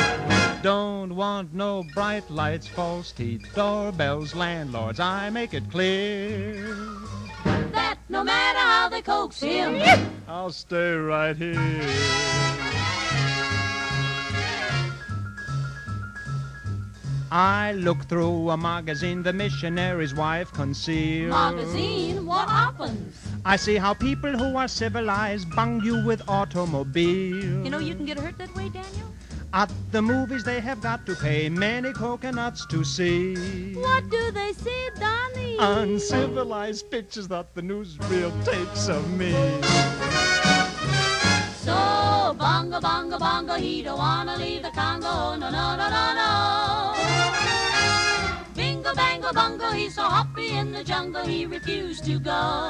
[0.61, 6.75] Don't want no bright lights, false teeth, doorbells, landlords, I make it clear.
[7.71, 9.81] That no matter how they coax him,
[10.27, 12.70] I'll stay right here.
[17.33, 21.29] I look through a magazine the missionary's wife concealed.
[21.29, 23.15] magazine, what happens?
[23.45, 27.63] I see how people who are civilized bung you with automobiles.
[27.63, 29.13] You know you can get hurt that way, Daniel?
[29.53, 33.75] At the movies they have got to pay many coconuts to see.
[33.75, 35.55] What do they see, Donnie?
[35.57, 39.31] Uncivilized pictures that the newsreel takes of me.
[41.63, 47.00] So, bongo, bongo, bongo, he don't wanna leave the Congo, no, no, no, no, no.
[48.93, 52.67] Bingo, bango, bongo, he's so happy in the jungle, he refused to go.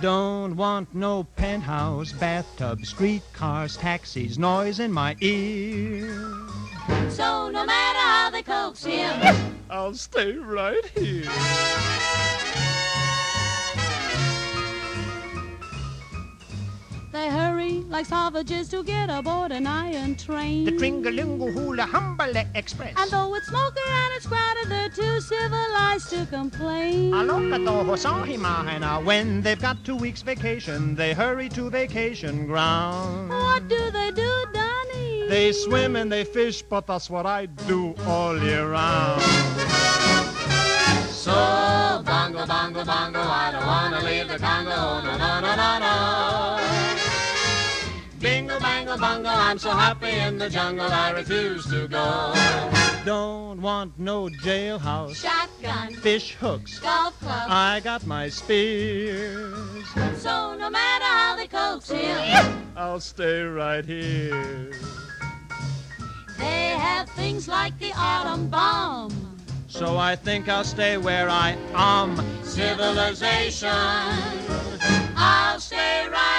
[0.00, 6.14] Don't want no penthouse, bathtub, streetcars, taxis, noise in my ear.
[7.08, 11.28] So, no matter how they coax him, I'll stay right here.
[17.12, 20.64] They hurry like savages to get aboard an iron train.
[20.64, 22.94] The Tringalingo Hula Humble Express.
[22.96, 27.12] And though it's smoky and it's crowded, they're too civilized to complain.
[27.12, 29.04] Alokatohosahimahana.
[29.04, 33.30] When they've got two weeks vacation, they hurry to vacation ground.
[33.30, 35.28] What do they do, Donnie?
[35.28, 39.22] They swim and they fish, but that's what I do all year round.
[41.10, 46.39] So, bongo, bongo, bongo, I don't wanna leave the Congo, no, no, no, no, no.
[48.58, 52.34] Bango, bungo, I'm so happy in the jungle, I refuse to go.
[53.04, 56.78] Don't want no jailhouse, Shotgun, fish hooks.
[56.80, 57.46] golf club.
[57.48, 59.86] I got my spears.
[60.16, 64.72] So, no matter how they coax him, I'll stay right here.
[66.38, 69.10] they have things like the atom bomb.
[69.68, 72.16] So I think I'll stay where I am.
[72.42, 73.68] Civilization,
[75.16, 76.29] I'll stay right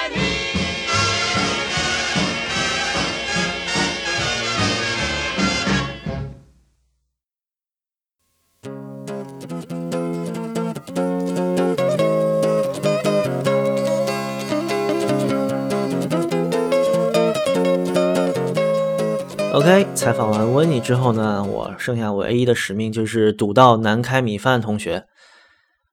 [19.54, 25.04] OK，采访完温妮之后呢，我剩下唯一的使命就是堵到南开米饭同学。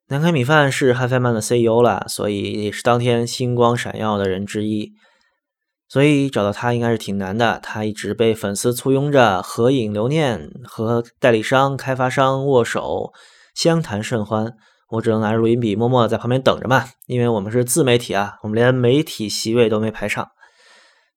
[0.07, 4.93] 南开米饭是 HiFi Man 的 CEO 啦，所以也是当天星光闪耀的人之一。
[5.89, 13.11] 所以找到他应该是挺难的，他一直被粉丝簇拥着合影留念，和代理商、开发商握手，
[13.57, 14.53] 相谈甚欢。
[14.91, 20.29] 我只能拿着录音笔默默地在旁边等着嘛，因为我们是自媒体啊，我们连媒体席位都没排上。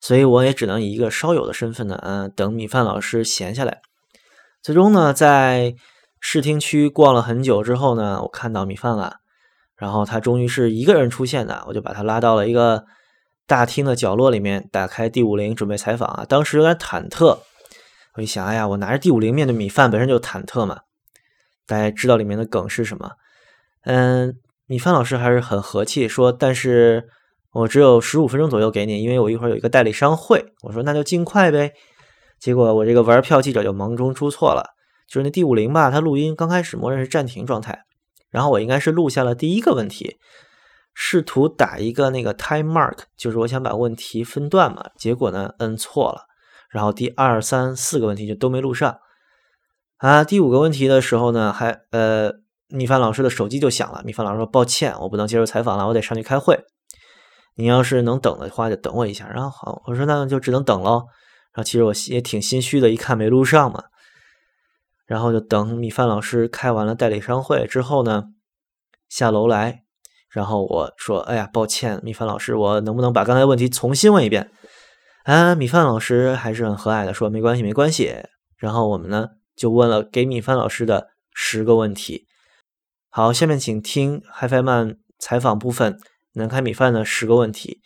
[0.02, 3.82] 所以我也只能以一个烧友的身份呢，嗯，等米饭老师闲下来。
[4.64, 5.76] 最终呢，在
[6.20, 9.18] 视听区逛了很久之后呢，我看到米饭了，
[9.76, 12.86] 然后他终于是一个人出现的，我就把他拉到了一个
[13.46, 16.26] 大厅的角落里面，打开 D 五零准备采访啊。
[16.28, 17.38] 当时有点忐忑，
[18.16, 20.80] 我一想，哎呀，我拿着 D 五零面对米饭本身就忐忑嘛。
[21.68, 23.12] 大家知道里面的梗是什么？
[23.84, 24.36] 嗯，
[24.66, 27.08] 米饭老师还是很和气，说，但是。
[27.54, 30.54] 我只有十五分钟左右给你，因为我一会儿有一个代理商会。
[30.64, 31.74] 我说那就尽快呗。
[32.40, 34.72] 结果我这个玩票记者就忙中出错了，
[35.08, 37.84] 就是那 D 五零吧，它录音刚开始默认是暂停状态，
[38.30, 40.18] 然后我应该是录下了第一个问题，
[40.94, 46.24] 试图打一个那个 time mark，就是我想把问题分段嘛，结果呢摁错了，
[46.72, 48.98] 然后第二三四个问题就都没录上。
[49.98, 52.32] 啊，第五个问题的时候呢，还呃
[52.70, 56.60] 米饭老师的手机就响了，米饭老师说抱歉，我不能接受采访了，我得上去开会。
[57.56, 59.28] 你要是能等的话，就等我一下。
[59.28, 61.08] 然后好，我说那就只能等喽。
[61.54, 63.84] 然后其实我也挺心虚的，一看没录上嘛。
[65.06, 68.26] 然后就等米饭老师开完了代理商会之后呢，
[69.10, 69.84] 下楼来。
[70.30, 74.50] 然后我说：“哎呀，抱歉，米饭老师，我能不能把刚才问题重新问一遍？”
[75.26, 78.16] 啊，米饭老师还是很和蔼的说：“没关系，没关系。”
[78.56, 79.28] 然后我们呢
[79.58, 82.28] 就问了给米饭老师的十个问题。
[83.10, 86.00] 好，下面请听 HiFi Man 采访部分。
[86.34, 87.82] 南开米饭的十个问题，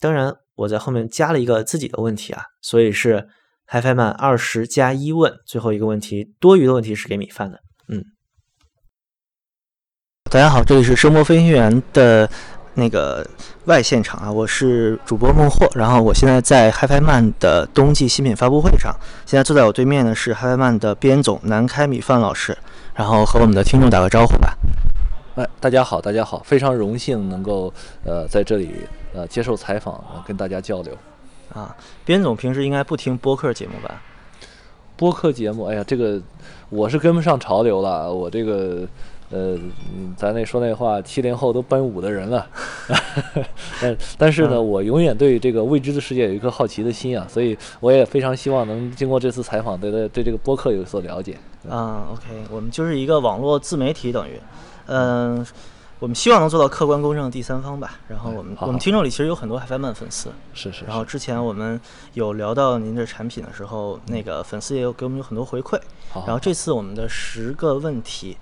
[0.00, 3.28] 当然我在后面加了一个自己的问题啊，所以是
[3.66, 7.60] hi fi 曼二十加一问，最后一个问题多余的问题是给米饭的。
[7.88, 8.02] 嗯，
[10.30, 12.28] 大家好，这里是声波飞行员的
[12.74, 13.24] 那个
[13.66, 18.92] 外现场啊，我是主播孟获，然后我现在在 HiFi Man 的冬季新品发布会上，
[19.24, 22.58] 现在坐在我对面的是 HiFi Man 的编总南开米饭老师，
[22.94, 24.56] 然后和我们的听众打个招呼吧。
[25.36, 27.70] 哎，大家好，大家好，非常荣幸能够
[28.06, 28.70] 呃在这里
[29.12, 30.96] 呃接受采访，呃跟大家交流。
[31.52, 31.76] 啊，
[32.06, 34.00] 边总平时应该不听播客节目吧？
[34.96, 36.18] 播客节目，哎呀，这个
[36.70, 38.88] 我是跟不上潮流了，我这个
[39.28, 39.58] 呃，
[39.94, 42.46] 嗯咱那说那话，七零后都奔五的人了，
[43.82, 51.36] 但 但是呢，嗯我永远对这个未知的世界有一颗好奇的心啊，所以我也非常希望能经过这次采访，对对对这个播客有所了解。
[51.68, 54.40] 啊，OK，我们就是一个网络自媒体，等于，
[54.86, 55.46] 嗯、
[55.98, 57.98] 我们希望能做到客观公正的第三方吧。
[58.08, 61.80] 然后我们、我们听众里其实有很多 HiFi Man 粉丝，是是，然后之前我们
[62.14, 65.80] 有聊到您的产品的时候，那个粉丝也有给我们有很多回馈。
[66.10, 68.36] 好然后这次我们的十个问题，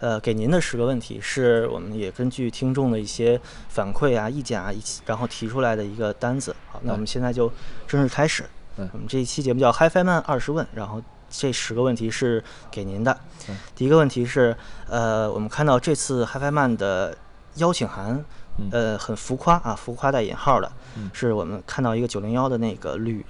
[0.00, 6.54] 呃，给您的十个问题是我们也根据听众的一些反馈啊、意见啊，一起然后提出来的一个单子。
[6.70, 7.50] 好，那我们现在就
[7.86, 8.44] 正式开始。
[8.78, 11.00] 嗯我们这一期节目叫 HiFi Man 二十问，然后
[11.30, 13.18] 这十个问题是给您的。
[13.48, 13.56] 嗯。
[13.74, 14.56] 第一个问题是，
[14.88, 17.16] 呃，我们看到这次 HiFi Man 的
[17.56, 18.24] 邀请函，
[18.58, 18.68] 嗯。
[18.70, 21.10] 呃，很浮夸啊，浮夸带引号的，嗯。
[21.12, 23.24] 是我们看到一个九零幺的那个铝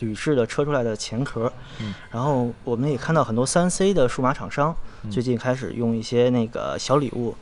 [0.00, 1.94] 铝制的车出来的前壳，嗯。
[2.10, 5.10] 然后我们也看到很多三 C 的数码厂商嗯。
[5.10, 7.34] 最近开始用一些那个小礼物，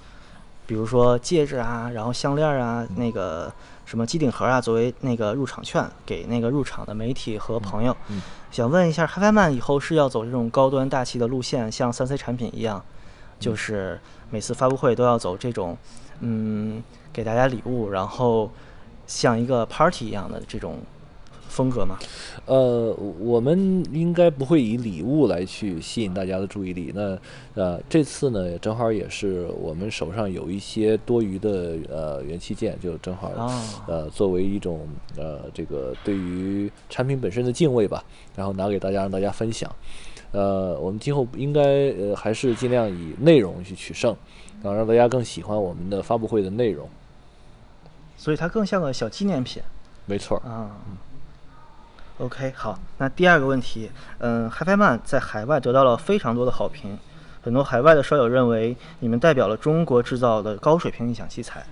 [0.66, 2.96] 比如说戒指啊，然后项链啊，嗯。
[2.96, 3.52] 那个
[3.88, 7.96] 什么机顶盒啊，作为那个入场券给那个入场的媒体和朋友。
[8.10, 8.20] 嗯
[8.50, 12.84] 想问一下，HiFi Man 以后是要走这种高端大气的路线，像三 C 产品一样，
[13.40, 13.98] 就是
[14.30, 15.76] 每次发布会都要走这种，
[16.20, 16.82] 嗯，
[17.12, 18.50] 给大家礼物，然后
[19.06, 20.80] 像一个 party 一样的这种
[21.48, 21.98] 风格吗？
[22.46, 26.92] 呃，我们应该不会以礼物来去吸引大家的注意力。
[26.94, 27.18] 那
[27.54, 34.86] 呃，这次呢，正好也是我们手上有一些多余的呃元器件，就正好哦呃作为一种
[35.16, 38.04] 呃这个对于产品本身的敬畏吧，
[38.36, 39.70] 然后拿给大家让大家分享。
[40.30, 44.14] 呃，我们今后应该呃还是尽量以内容去取胜，
[44.62, 46.88] 然后让大家更喜欢我们的发布会的内容。
[48.16, 49.62] 所以它更像个小纪念品
[50.06, 50.76] 没错儿，啊。
[52.18, 53.88] OK，好，那第二个问题，
[54.18, 56.98] 嗯，HiFi Man 在海外得到了非常多的好评，
[57.40, 61.64] 很多海外的烧友认为你们代表了中国制造的高水平音响器材，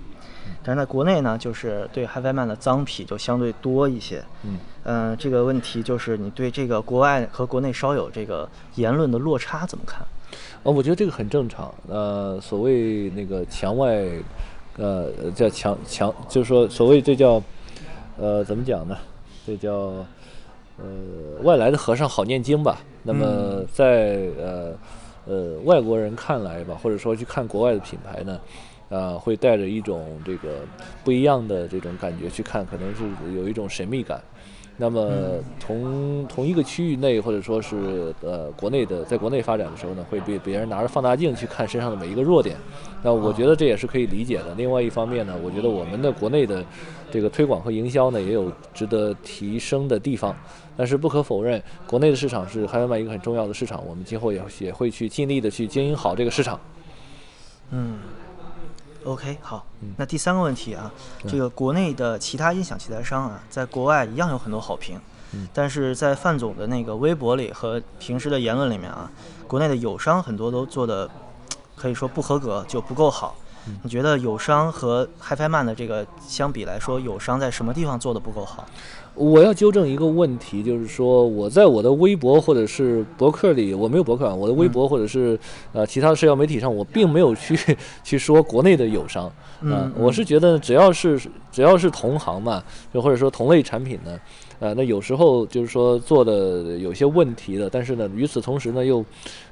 [0.62, 4.22] 但是在国内呢，就是对 HiFi Man 的脏痞就相对多一些。
[4.44, 10.06] 嗯，嗯，这个问题就是你对这个国外和国内烧友这个言论的落差怎么看？
[10.62, 11.74] 呃，我觉得这个很正常。
[11.88, 14.06] 呃，所谓那个墙外，
[14.76, 17.42] 呃，叫墙墙，就是说所谓这叫，
[18.16, 18.96] 呃，怎么讲呢？
[19.44, 20.04] 这叫，
[20.78, 22.78] 呃，外来的和尚好念经吧。
[23.02, 24.74] 那么在呃
[25.26, 28.40] 呃外国人看来吧，或者说去看国外的品牌呢，
[28.88, 30.60] 呃，会带着一种这个
[31.04, 33.04] 不一样的这种感觉去看，可能是
[33.34, 34.20] 有一种神秘感。
[34.78, 35.08] 那么
[35.58, 42.54] 同同一个区域内，或者说是呃国内的，在国内发展的时候呢，会被别人拿着放大镜去看身上的每一个弱点。
[43.02, 44.54] 那我觉得这也是可以理解的。
[44.54, 46.62] 另外一方面呢，我觉得我们的国内的
[47.10, 50.36] 这个推广和营销呢，也有值得提升的地方。
[50.76, 56.60] 但是不可否认，国内的市场是海外卖一个很重要的市场，我们今后也也会去尽力的去经营好这个市场。
[57.70, 57.98] 嗯
[59.04, 59.64] ，OK，好。
[59.96, 60.92] 那第三个问题啊，
[61.26, 65.00] 这个国内的其他音响器材商啊，在国外一样有很多好评，
[65.32, 69.10] 嗯但是在范总的那个微博里和平时的言论里面啊，
[69.48, 71.10] 国内的友商很多都做的
[71.74, 73.36] 可以说不合格，就不够好。
[73.82, 78.64] 你觉得友商和 HiFi Man 的这个相比来说，友商在什么地方做的不够好？
[79.14, 85.38] 我要纠正一个问题，就是说我在我的微博或者是博客里，我没有博客啊，我的微博或者是
[85.72, 87.58] 呃其他的社交媒体上，我并没有去
[88.04, 91.18] 去说国内的友商，嗯啊，我是觉得只要是
[91.50, 92.62] 只要是同行嘛，
[92.92, 94.20] 就或者说同类产品呢，
[94.60, 99.02] 呃，那有时候就是说做的有些问题的，但是呢，与此同时呢，又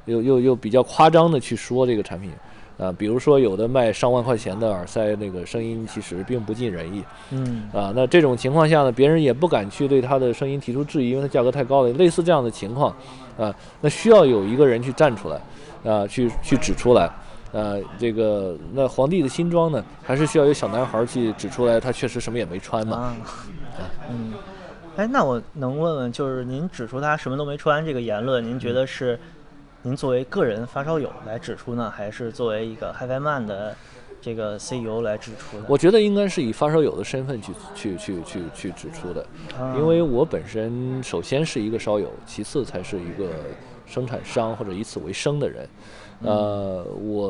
[0.05, 2.31] 又又又比较夸张的去说这个产品。
[2.77, 7.05] 啊，比如说有的卖上万块钱的耳塞，那个声音其实并不尽人意。
[7.31, 11.93] 嗯啊，那这种情况下呢，别人也不敢去对它的声音提出质疑，因为它价格太高了。
[11.93, 12.95] 类似这样的情况，
[13.39, 15.41] 啊，那需要有一个人去站出来，
[15.93, 17.09] 啊，去去指出来，
[17.53, 22.97] 呃，这个那皇帝的新装呢，还是需要有小男孩去指出来，他确实什么也没穿嘛。
[22.97, 23.17] 啊，
[24.11, 24.33] 嗯，
[24.97, 29.19] 哎，那我能问问，就是您指出他什么都没穿这个言论，您觉得是
[29.87, 33.77] 您作为个人发烧友来指出呢，还是作为一个 HiFi Man 的
[34.19, 35.67] 这个 CEO 来指出的？
[35.69, 39.27] 我觉得应该是以发烧友的身份去去去去去指出的，
[39.59, 43.29] 啊因为我本身首先是一个烧友，其次才是一个
[43.85, 45.69] 生产商或者以此为生的人。
[46.23, 47.29] 呃，我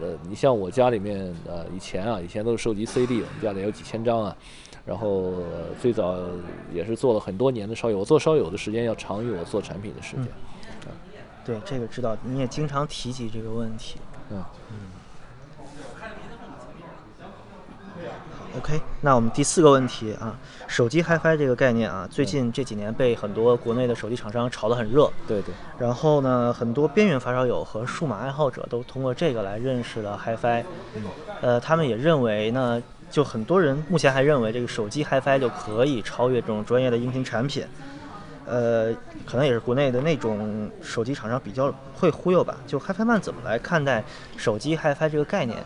[0.00, 4.36] 呃，你像我家里面呃，以前啊，以前都是收集 CD，我们家里有几千张啊。
[4.84, 6.16] 然后、呃最早
[6.74, 10.26] 也是做了很多年的烧友，我做烧友的时间要长于我做产品的时间。
[11.44, 13.98] 对这个知道，你也经常提及这个问题。
[14.30, 14.42] 嗯
[18.58, 20.36] OK，那我们第四个问题啊，
[20.66, 25.10] 手机 HiFi 这个概念啊，最近这几年被很多国内的手机厂商炒得很热。
[25.26, 30.64] 对对，然后呢，很多边缘发烧友和数码爱好者都通过这个来认识了 HiFi。
[31.40, 37.64] 呃，他们也认为呢，就很多人目前还认为这个手机 HiFi 就可以超越这种专业的音频产品。
[38.52, 38.92] 呃，
[39.24, 42.54] 可能也是国内的那种手机厂商比较会忽悠吧。
[42.66, 44.04] 就 HiFi Man 怎么来看待
[44.36, 45.56] 手机 HiFi 这个概念？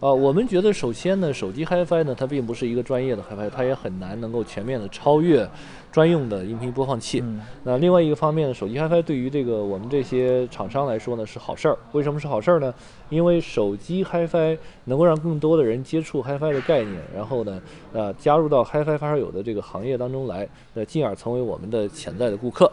[0.00, 5.48] 啊，我们觉得首先呢，手机 HiFi 呢，它并不是一个专业的 HiFi，它也很难能够全面的超越
[5.92, 7.20] 专用的音频播放器。
[7.20, 11.76] 嗯那另外一个方面呢，手机 HiFi 对于这个我们这些厂商来说呢是好事儿。
[11.92, 12.72] 为什么是好事儿呢？
[13.08, 17.60] 因为手机 HiFi 能够让更多的人接触 HiFi 的概念，然后呢，
[17.92, 22.70] 呃，加入到 HiFi 发烧友的这个行业当中来，呃，进而成为我们的潜在的顾客。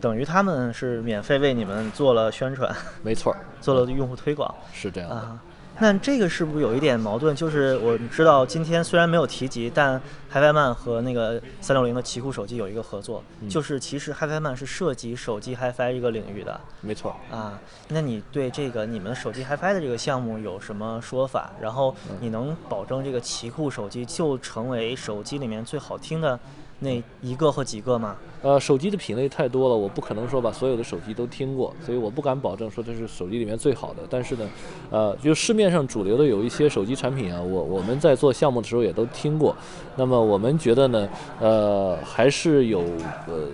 [0.00, 5.16] 等于他们是免费为你们做了宣传，没错儿， 做了用户推广是这样的。
[5.16, 5.42] 啊。
[5.82, 7.34] 那这个是不是有一点矛盾？
[7.34, 9.98] 就是我们知道今天虽然没有提及，但
[10.30, 17.16] HiFi Man 和那个三六零的奇酷手机有一个合作，就是其实 HiFi Man 是涉及手机 HiFi 这个领域的没错。
[17.30, 17.58] 啊。
[17.88, 21.50] 那你对这个你们手机 HiFi 的这个项目有什么说法？
[21.58, 26.38] 然后你能保证这个奇酷手机就成为手机里面最好听的
[26.80, 28.16] 那一个或几个吗？
[28.42, 34.02] 呃，手机的品类太多了，我不可能说把所有的手机都听过，所以我不敢保证说这是手机里面最好的。
[34.08, 34.48] 但是呢，
[34.90, 39.54] 呃，就市面上主流的有一些手机产品啊，我我们在做项目的时候也都听过。
[39.96, 41.08] 那么我们觉得呢，
[41.38, 42.80] 呃，还是有
[43.26, 43.48] 呃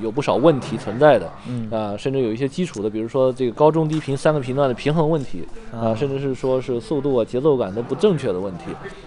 [0.00, 8.64] 有不少问题存在的，嗯啊、甚至有一些基础的，比如说这个高中低频三个频段的平衡问题啊、甚至是说是速度啊、节奏感都不正确的问题。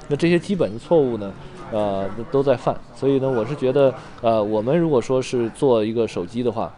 [0.08, 1.34] 那这些基本的错误呢，
[1.76, 2.74] 呃，都在犯。
[2.96, 6.72] 所以呢，我是觉得，呃，我们如果说是做一个手机的话，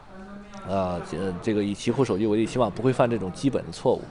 [0.68, 4.02] 啊、这这个以奇酷手机为例，起码不会犯这种基本的错误。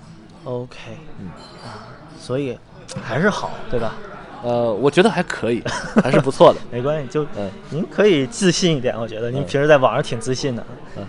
[0.44, 0.76] OK，
[1.18, 1.26] 嗯
[1.64, 2.56] 啊，所以
[3.02, 3.96] 还是好，对吧？
[4.44, 5.60] 呃，我觉得还可以，
[6.04, 6.60] 还是不错的。
[6.70, 10.64] 没关系，就嗯您可以自信一点，我觉得您平时在网上挺自信的。
[10.96, 11.04] 嗯，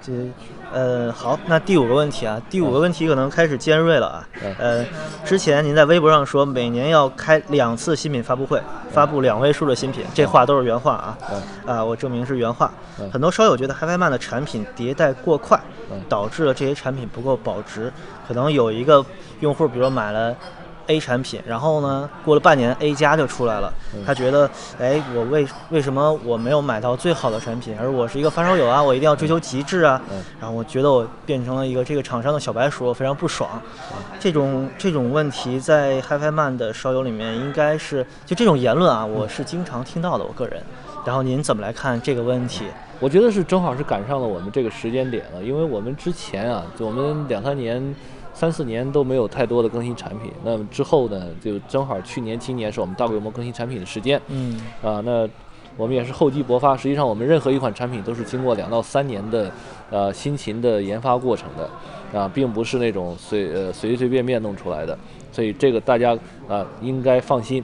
[0.00, 0.12] 这
[0.72, 4.28] 呃好，那第五个问题啊，第五个问题可能开始尖锐了啊。
[4.42, 4.86] 嗯呃，
[5.24, 8.60] 之前您在微博上说每年要开两次新品发布会，
[8.90, 11.18] 发布两位数的新品，这话都是原话啊。
[11.30, 12.72] 嗯啊，我证明是原话。
[12.98, 15.60] 嗯很多烧友觉得 HiFi Man 的产品迭代过快
[15.90, 17.92] 嗯，导致了这些产品不够保值。
[18.26, 19.04] 可能有一个
[19.40, 20.34] 用户，比如说买了
[20.86, 23.72] A 产品，然后呢，过了半年 A 加就出来了，
[24.06, 30.00] 他觉得，哎，我为为什么我没有买到最好的产品，而我是一个发烧友啊，我一定要追求极致啊，
[30.40, 33.60] 然后我觉得我变成了一个这个厂商的小白鼠，我非常不爽。
[34.18, 40.62] 这种这种问题在 HiFi Man 的烧友里面应该是就这种言论啊，我是经常听到的，我个人。
[41.04, 42.64] 然后您怎么来看这个问题？
[43.00, 47.92] 我觉得是正好是赶上了我们这个时间点了，因为我们之前啊，就我们两三年、
[48.34, 55.28] 三四年都没有太多的更新产品，那么之后呢，就正好去年、今年是我们大规模更新产品的时间，嗯啊，那
[55.76, 56.76] 我们也是厚积薄发。
[56.76, 59.50] 实际上，我们任何一款产品都是经过两到三年的
[59.90, 64.98] 呃辛勤的研发过程的，啊，并不是那种随呃随随便便弄出来的。
[65.30, 66.16] 所以这个大家
[66.48, 67.62] 啊应该放心。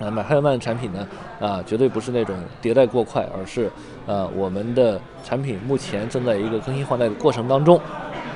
[0.00, 1.06] 啊，买汉曼的产品呢，
[1.38, 3.70] 啊，绝对不是那种迭代过快，而是
[4.06, 7.80] 呃我们的产品目前正在一个更新换代的过程当中，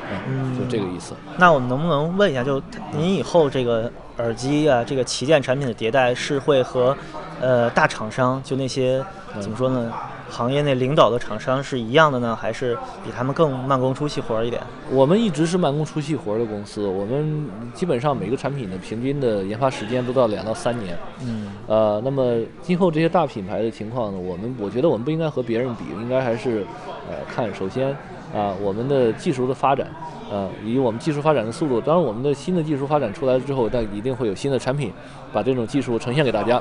[0.09, 0.19] 啊，
[0.59, 1.15] 就这个意思。
[1.37, 2.61] 那我们能不能问一下，就
[2.93, 6.97] 您以后这个耳机啊，这个旗舰产品的迭代是会和
[7.41, 9.05] 呃大厂商，就那些
[9.41, 9.93] 怎么说呢，
[10.31, 14.61] 行业内领导的厂商是一样的呢，还是比他们更慢工出细活一点？
[14.91, 20.97] 我们一直是慢工出细活的公司，我们基本上每个产品的平均的研发时间都到两到三年。
[21.21, 26.65] 嗯呃，那么今后这些大品牌的情况呢，我们我觉得我们不应该和别人比，应该还是
[27.09, 27.95] 呃看首先
[28.35, 29.87] 啊、我们的技术的发展，
[30.31, 31.81] 呃以我们技术发展的速度。
[31.81, 34.93] 当然，我们的新的技术发展出来之后，那一定会有新的产品
[35.33, 36.61] 把这种技术呈现给大家。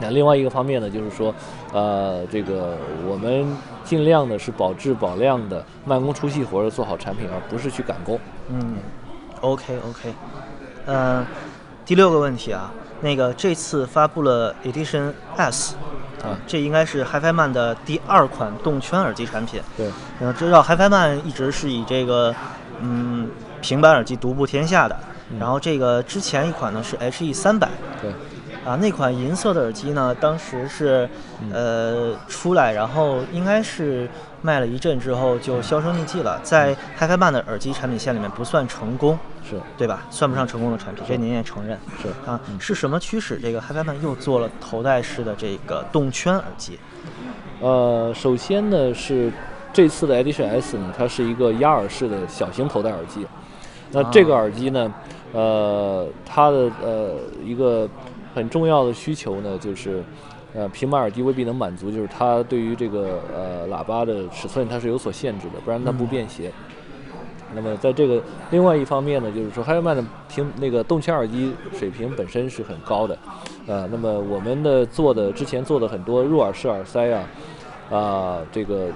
[0.00, 1.32] 那另外一个方面呢，就是说，
[1.72, 2.76] 呃，这个
[3.06, 3.46] 我们
[3.84, 8.18] 尽量的是保质保量的，慢工出细活的做好产品，而不是去赶工。
[8.48, 8.76] 嗯
[9.40, 10.14] ，OK OK，
[10.86, 11.24] 呃，
[11.84, 15.76] 第六个问题啊，那个这次发布了 Edition S。
[16.24, 19.60] 啊，这应该是 HiFi Man 的第二款动圈耳机产品。
[19.76, 22.34] 对，嗯，知道 HiFi Man 一直是以这个
[22.80, 24.98] 嗯平板耳机独步天下的。
[25.40, 27.68] 然后这个之前一款呢是 HE 三百，
[28.00, 28.10] 对，
[28.64, 31.08] 啊，那款银色的耳机呢，当时是
[31.50, 34.08] 呃出来，然后应该是
[34.44, 40.02] 卖了一阵之后就销声匿迹了，在 HiFi 的耳机产品线里面不算成功，是对吧？
[40.10, 41.78] 算不上成功的产品，这您也承认。
[42.02, 46.78] 是啊，是什么驱使这个 HiFi 又做了头戴式的这个动圈耳机？
[47.62, 49.32] 呃，首先呢是
[49.72, 53.26] 这次的 Edition S 呢，它是一个压耳式的小型头戴耳机。
[53.92, 54.92] 那这个耳机呢，
[55.32, 57.88] 呃，它的呃一个
[58.34, 60.04] 很重要的需求呢，就是
[60.54, 66.50] 呃平板耳机未必能满足，就是它对于这个呃喇叭的尺寸它是有所限制的，不然它不便携。
[67.54, 73.16] 那么在这个另外一方面呢，就是说 a n 的听那个动圈耳机水平本身是很高的，
[73.68, 77.28] 呃，那么我们的做的之前做的很多入耳式耳塞啊，
[77.92, 78.88] 啊，这个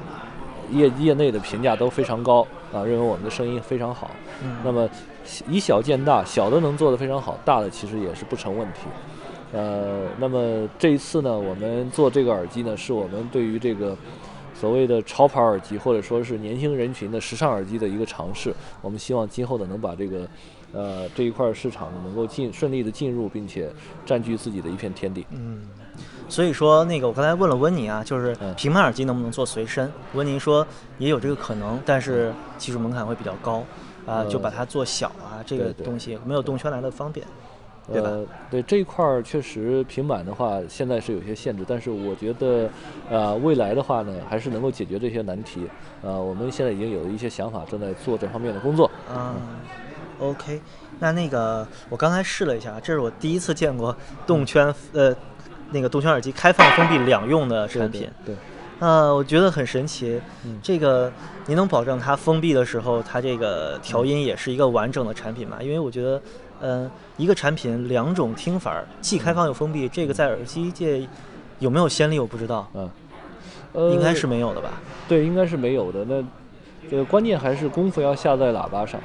[0.73, 4.11] 业业内的评价都非常高啊，认为我们的声音非常好。
[4.65, 4.89] 那么
[5.49, 8.81] 以小见大，小的能做得非常好，大的其实也是不成问题。
[9.53, 13.97] 呃，那么这一次呢，我们做这个耳机呢，是我们对于这个。
[14.55, 20.29] 所谓的潮牌耳机，或者说是年轻人群的时尚耳机的一个尝试，我们希望今后呢能把这个，
[20.73, 23.71] 呃这一块市场能够进顺利的进入，并且
[24.05, 25.25] 占据自己的一片天地。
[25.31, 25.63] 嗯，
[26.29, 29.89] 所以说那个我刚才问了温妮啊，就是平板耳机能不能做随身？
[30.15, 30.67] 温妮说
[30.99, 33.63] 也有这个可能，但是技术门槛会比较高，
[34.07, 37.25] 啊，就把它做小啊，这个东西没有动圈来的方便。
[37.91, 42.69] 对呃，对这一块儿确实平板的话，现在是有些限制，但是我觉得，
[43.09, 45.67] 呃，未来的话呢，还是能够解决这些难题。
[46.03, 48.91] 呃，我们现在已经有了一些想法，正在做这方面的工作。
[49.09, 49.35] 啊
[50.19, 50.61] ，OK，
[50.99, 55.15] 那那个我刚才试了一下，这是我第一次见过动圈呃
[55.71, 58.11] 那个动圈耳机开放封闭两用的产品。
[58.25, 58.35] 对。
[58.81, 60.21] 呃，我觉得很神奇。
[60.45, 60.59] 嗯。
[60.63, 61.11] 这个
[61.47, 65.57] 您能保证它封闭的时候，它这个调音也是一个完整的产品吗？
[65.63, 66.21] 因为我觉得。
[66.61, 71.07] 嗯，一个产品两种听法，既开放又封闭，这个在耳机界
[71.59, 72.19] 有没有先例？
[72.19, 72.69] 我不知道。
[72.75, 72.91] 嗯，
[73.73, 74.81] 呃，应该是没有的吧？
[75.09, 76.05] 对，应该是没有的。
[76.05, 76.23] 那
[76.91, 79.01] 这个关键还是功夫要下在喇叭上，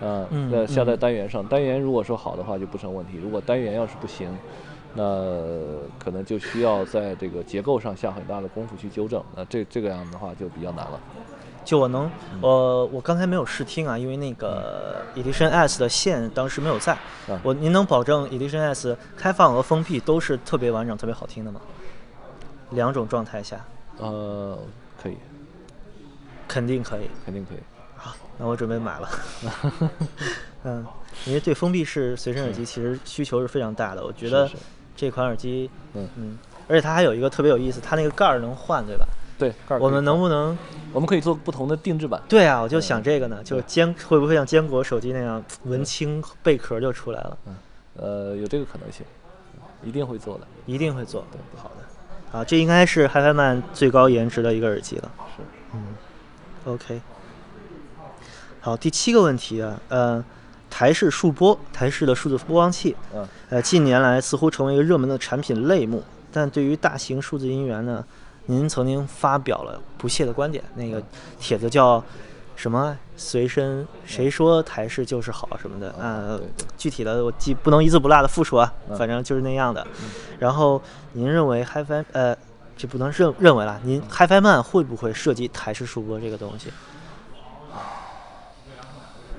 [0.00, 1.44] 啊，嗯，下在单元上。
[1.46, 4.28] 单元如果说好的话就不成问题，如果单元要是不行，
[4.94, 5.02] 那
[5.98, 9.22] 可能就需要在这个结构上下很大的功夫去纠正。
[9.34, 11.00] 那这这个样的话就比较难了。
[11.66, 12.08] 就我能，
[12.40, 16.96] 我我刚才没有试听啊，因为那个 Edition S 的线当时没有在。
[17.42, 21.60] 我您能保证 Edition S 开放和封闭都是特别完整、特别好听的吗？
[22.70, 23.64] 两种状态下。
[23.98, 24.56] 呃，
[25.02, 25.16] 可以。
[26.46, 27.10] 肯定可以。
[27.24, 27.58] 肯定可以。
[27.96, 29.10] 好，那我准备买了。
[30.62, 30.86] 嗯，
[31.26, 34.48] 因为对封闭式随身耳机其实需求是非常大的，我觉得
[34.94, 36.38] 这款耳机，嗯嗯，
[36.68, 39.04] 而且它还有一个特别有意思，它那个盖儿能换，对吧？
[39.38, 40.56] 对，我们能不能？
[40.92, 42.22] 我们可以做不同的定制版。
[42.26, 47.38] 对啊，我就想这个呢，就坚会不会像坚果手机那样，文青贝壳就出来了？
[47.46, 47.56] 嗯，
[47.96, 49.04] 呃，有这个可能性，
[49.82, 51.22] 一定会做的，一定会做。
[51.30, 52.38] 对，好的。
[52.38, 55.10] 啊，这应该是 HiFiMan 最高颜值的一个耳机了。
[55.36, 55.42] 是，
[55.74, 55.84] 嗯
[56.64, 57.00] ，OK。
[58.60, 60.24] 好，第七个问题啊，呃，
[60.70, 68.02] 台式数播，台式的数字播放器，嗯，呃，近年来似乎成为一个热门的产品类目，但对于大型数字音源呢？
[68.46, 71.02] 您曾经发表了不屑的观点，那个
[71.38, 72.02] 帖子叫
[72.54, 72.96] 什么？
[73.18, 76.38] 随身谁说台式就是好什么的呃？
[76.76, 79.86] 具体的我记不能一字不落的复述啊，反正就是那样的。
[80.38, 80.80] 然后
[81.12, 82.36] 您认为 HiFi 呃，
[82.76, 86.70] 这不能认认为了，您 HiFiMan 会不会涉及台式数播这个东西？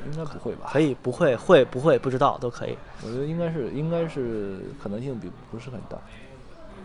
[0.10, 0.70] 应该不会吧？
[0.72, 2.76] 可以，不会，会不会不知道都可以。
[3.04, 5.98] 我觉得应该是，应该是可能性比不是很大。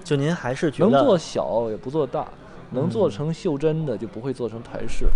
[0.05, 2.27] 就您还是觉得能做小也不做大，
[2.71, 5.07] 能做成袖珍的就不会做成台式，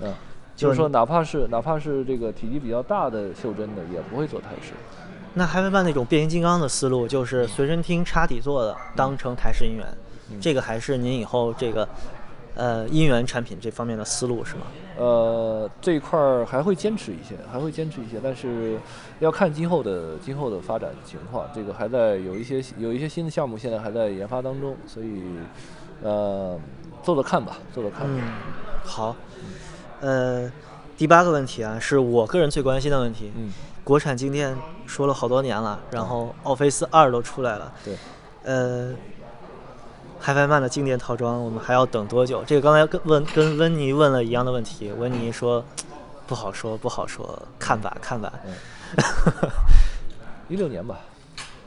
[0.00, 0.12] 嗯，
[0.56, 4.72] 就是说哪怕是哪怕是这个体积比较大的袖珍的也不会做台式。
[5.34, 9.86] 那 HiFiMan 那种变形金刚的思路就是随身听插底座的当成台式音源，
[10.40, 11.88] 这个还是您以后这个
[12.60, 14.66] 呃音源产品这方面的思路是吗？
[14.98, 18.78] 呃，这一块儿还会坚持一些，还会坚持一些，但是
[19.18, 21.48] 要看今后的今后的发展情况。
[21.54, 25.22] 这个还在有一些有一些新的项目，现在还在研发当中，所以
[26.02, 26.60] 呃，
[27.02, 28.06] 做做看吧，做做看。
[28.06, 28.20] 嗯，
[28.84, 29.16] 好。
[30.00, 30.52] 呃，
[30.98, 33.32] 第八个问题啊，是我个人最关心的问题。
[33.38, 33.50] 嗯。
[33.82, 34.54] 国产静电
[34.84, 37.72] 说了好多年了，然后奥飞斯二都出来了。
[37.82, 37.96] 对。
[38.44, 38.94] 呃。
[40.22, 42.44] HiFiMan 的静电套装，我们还要等多久？
[42.46, 45.64] 这个刚才跟问跟温妮问了一样的问题，温妮说
[46.26, 48.32] 不好说，不好说，看吧，看吧。
[50.48, 51.00] 一六年吧。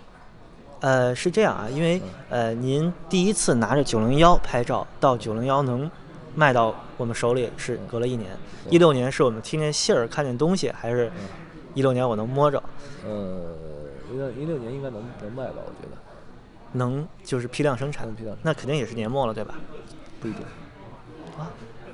[0.81, 5.89] 呃，是这样啊，因为呃，您第一次拿着九零幺拍照，到九零幺能
[6.35, 8.31] 卖到我们手里是隔了一年。
[8.69, 11.11] 一六年是我们听见信儿，看见东西，还是
[11.73, 12.61] 一六年我能摸着？
[13.05, 13.55] 呃，
[14.11, 15.97] 一六一六年应该能能卖吧，我觉得。
[16.73, 19.55] 能就是批量生产，批量，那肯定也是年末了，对吧？
[20.19, 20.41] 不一定
[21.37, 21.49] 啊，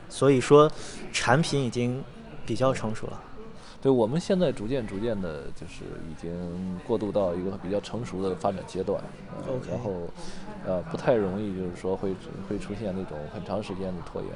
[0.10, 0.72] 所以说
[1.14, 2.04] 产品已经
[2.46, 3.22] 比较成熟了。
[3.82, 9.02] 对，我们现在逐渐逐渐的，就是已经过渡到一个比较成熟的发展阶段。
[9.70, 10.10] 然后，
[10.66, 12.14] 呃，不太容易，就是说会
[12.50, 14.32] 会出现那种很长时间的拖延。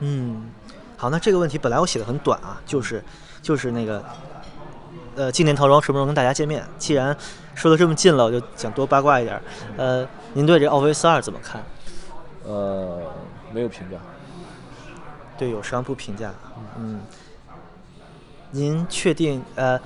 [0.00, 0.50] 嗯，
[0.96, 3.02] 好，那这个问题本来我写的很短啊，就是
[3.42, 4.04] 就是那个。
[5.18, 6.64] 呃纪念套装什么时候跟大家见面？
[6.78, 7.14] 既然
[7.54, 9.38] 说的这么近了，我就想多八卦一点。
[9.76, 11.60] 呃，您对这奥菲斯二怎么看？
[12.44, 13.00] 呃，
[13.52, 13.96] 没有评价。
[15.36, 16.32] 对友商不评价。
[16.78, 17.00] 嗯，
[18.52, 19.78] 您确定呃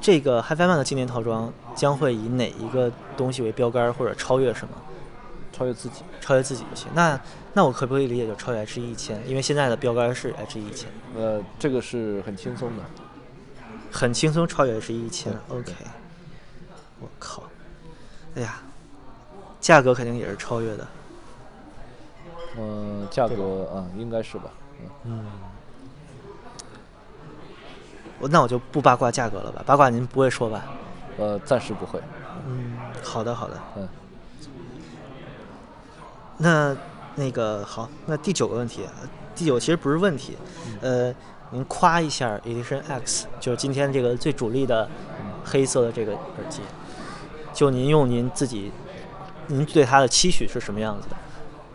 [0.00, 4.74] 这个 HiFiMan 的纪念套装将会以哪一个东西为标杆或者超越什么？
[5.52, 6.02] 超越自己。
[6.20, 6.88] 超越自己就行。
[6.94, 7.18] 那
[7.54, 9.20] 那我可不可以理解就超越 H 一千？
[9.26, 12.82] 因为现在的标杆是 H 一千，呃，这个是很轻松的。
[13.90, 15.32] 很轻松超越是一千。
[15.48, 15.72] OK。
[17.00, 17.42] 我靠！
[18.34, 18.60] 哎呀，
[19.60, 20.86] 价格肯定也是超越的。
[22.56, 24.50] 嗯、价格啊、应该是吧。
[25.04, 25.24] 嗯，
[28.18, 29.62] 我那我就不八卦价格了吧？
[29.64, 30.64] 八卦您不会说吧？
[31.18, 32.00] 呃，暂时不会。
[32.46, 33.60] 嗯，好的好的。
[33.76, 33.88] 嗯。
[36.36, 36.76] 那
[37.14, 40.36] 那个好，那第九个问题，呃第九其实不是问题，
[40.80, 41.14] 呃，
[41.50, 44.88] 您夸一下 Edition X，就是今天这个最主力的
[45.44, 46.60] 黑色的这个耳机，
[47.54, 48.70] 就您用您自己，
[49.46, 51.16] 您对它的期许是什么样子的？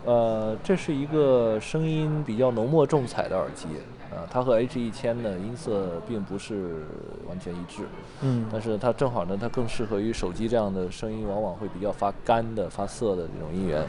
[0.04, 3.66] 呃，这是一个声音比较浓墨重彩的耳机，
[4.10, 6.84] 呃、它和 H 一千的音色并不是
[7.26, 7.84] 完全一致，
[8.20, 8.46] 嗯。
[8.52, 13.84] 但是它正好呢，它更适合于手机这样的声音往往会比较发干的、发涩的这种音源，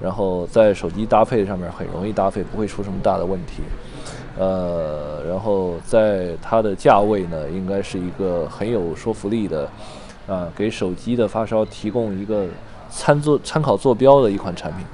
[0.00, 3.62] 然后在手机搭配上面很容易搭配，不会出什么大的问题。
[4.38, 9.68] 呃，然后在它的价位呢，应该是一个很有说服力的，
[10.26, 12.46] 啊、给手机的发烧提供一个
[12.90, 14.86] 参作参考坐标的一款产品。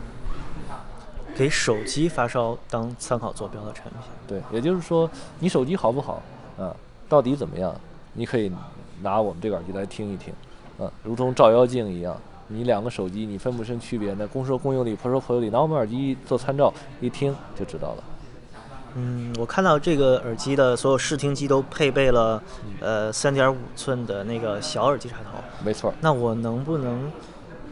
[1.36, 4.01] 给手机发烧当参考坐标的产品。
[4.26, 6.20] 对，也就是说，你手机好不好
[6.59, 6.74] 啊？
[7.09, 7.72] 到底怎么样？
[8.14, 8.51] 你可以
[9.03, 10.34] 拿我们这个耳机来听一听，
[10.80, 12.16] 啊，如同照妖镜一样，
[12.49, 18.05] 你两个手机你分不清区别，那公说公有理，婆说婆有理，拿我们耳机做参照，一听就知道了。
[18.94, 22.42] 嗯，我看到这个耳机的所有试听机都配备了
[22.80, 25.38] 呃三点五寸的那个小耳机插头。
[25.62, 27.12] 没错，那我能不能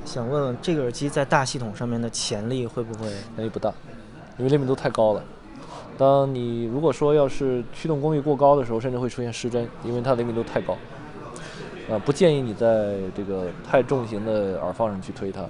[0.05, 3.11] 想问问，这个耳机在大系统上面的潜力会不会？
[3.35, 3.72] 能力不大，
[4.39, 5.22] 因为灵敏度太高了。
[5.97, 10.77] 当你如果说要是驱动功率过高的时候，甚至会出现失真，因为它灵敏度太高。
[11.91, 15.43] 啊，不建议你在这个太重型的耳放上去推它。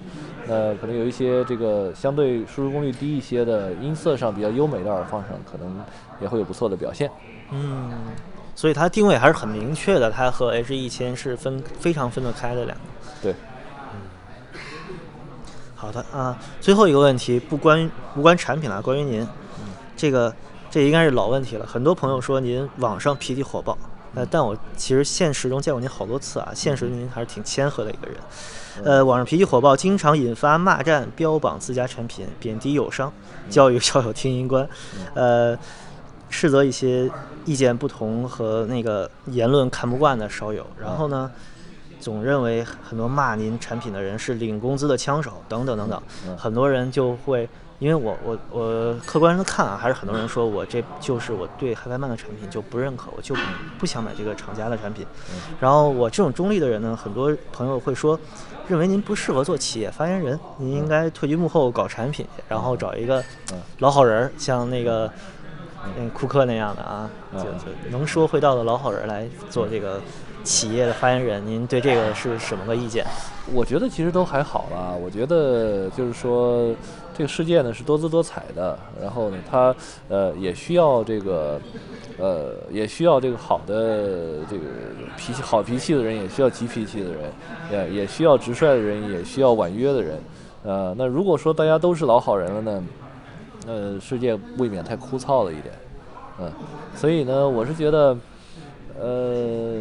[0.47, 5.83] 那可能有一些这个相对输出功率低一些的、音色上比较优美的耳放上，可能
[6.21, 7.11] 也会有不错的表现。
[7.51, 7.91] 嗯，
[8.55, 12.85] 所以它定位还是很明确的，它和 H 一千是分非常分得开的两个。
[13.23, 13.33] 对，
[13.93, 14.01] 嗯
[15.75, 20.35] 好的啊，最后一个问题不关于无关产品了，关于您，嗯这个
[20.71, 21.67] 这应该是老问题了。
[21.67, 23.77] 很多朋友说您网上脾气火爆，
[24.17, 28.17] 呃，但我其实现实中见过您好多次啊，现实您还是挺谦和的一个人。
[28.83, 33.13] 呃，网上脾气火爆，经常引发骂战，标榜自家产品，贬低友商，
[33.51, 34.67] 教育校友听音观，
[35.15, 35.57] 呃，
[36.31, 37.11] 斥责一些
[37.45, 41.31] 意见不同和那个言论看不惯的烧友，然后呢，
[42.01, 46.03] 总认为很多骂您产品的人是领工资的枪手，等等等等，
[46.39, 47.47] 很多人就会。
[47.79, 53.35] 因为我我我客观的看啊，还是很多人说我这就是我对海外曼的产品就不认可，我就
[53.79, 55.07] 不想买这个厂家的产品。
[55.61, 58.19] 然后我这种中立的人呢，很多朋友会说，
[58.67, 63.23] 认为您不适合做企业发言人，您应该退居幕后搞产品，然后找一个
[63.81, 65.11] 老好人儿，像那个
[65.99, 70.01] 嗯库克那样的啊，就就能说会道的老好人来做这个
[70.43, 71.47] 企业的发言人。
[71.47, 73.05] 您对这个是什么个意见？
[73.53, 74.91] 我觉得其实都还好啦。
[74.91, 76.75] 我觉得就是说，
[77.17, 79.75] 这个世界呢是多姿多彩的，然后呢，它
[80.09, 81.59] 呃也需要这个
[82.19, 84.65] 呃也需要这个好的这个
[85.17, 87.33] 脾气好脾气的人，也需要急脾气的人，
[87.71, 90.19] 也也需要直率的人，也需要婉约的人。
[90.63, 92.85] 呃，那如果说大家都是老好人了呢，
[93.67, 95.75] 呃，世界未免太枯燥了一点。
[96.39, 96.53] 嗯，
[96.95, 98.15] 所以呢，我是觉得。
[98.99, 99.75] 呃，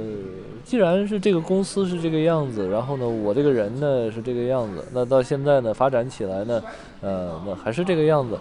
[0.65, 6.61] 既然是这个公司是这个样子，然后呢，我这个人呢是这个样子，那到现在呢发展起来呢，
[7.01, 8.37] 呃，那还是这个样子，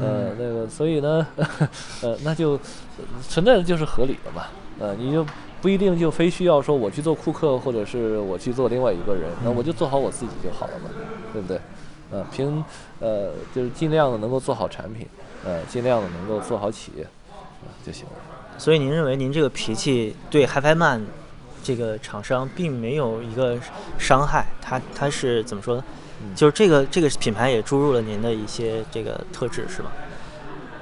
[0.00, 1.26] 呃，那个，所以呢，
[2.00, 2.56] 呃，那就
[3.28, 4.44] 存在的就是合理的嘛，
[4.78, 5.26] 呃，你就
[5.60, 10.90] 不一定就非需要说我去做库克，或者是我去做另外一个人，那我就做好我自己就好了嘛，
[11.32, 11.60] 对不对？
[12.12, 12.64] 呃，凭
[13.00, 15.04] 呃就是尽量的能够做好产品，
[15.44, 17.02] 呃，尽量的能够做好企业，
[17.32, 18.12] 呃就行了。
[18.56, 21.06] 所以您认为您这个脾气对 HiFi Man
[21.64, 23.58] 这个厂商并没有一个
[23.98, 25.84] 伤害，它它是怎么说呢？
[26.36, 29.90] 就是这个这个品牌也注入了您的一些这个特质，是吗？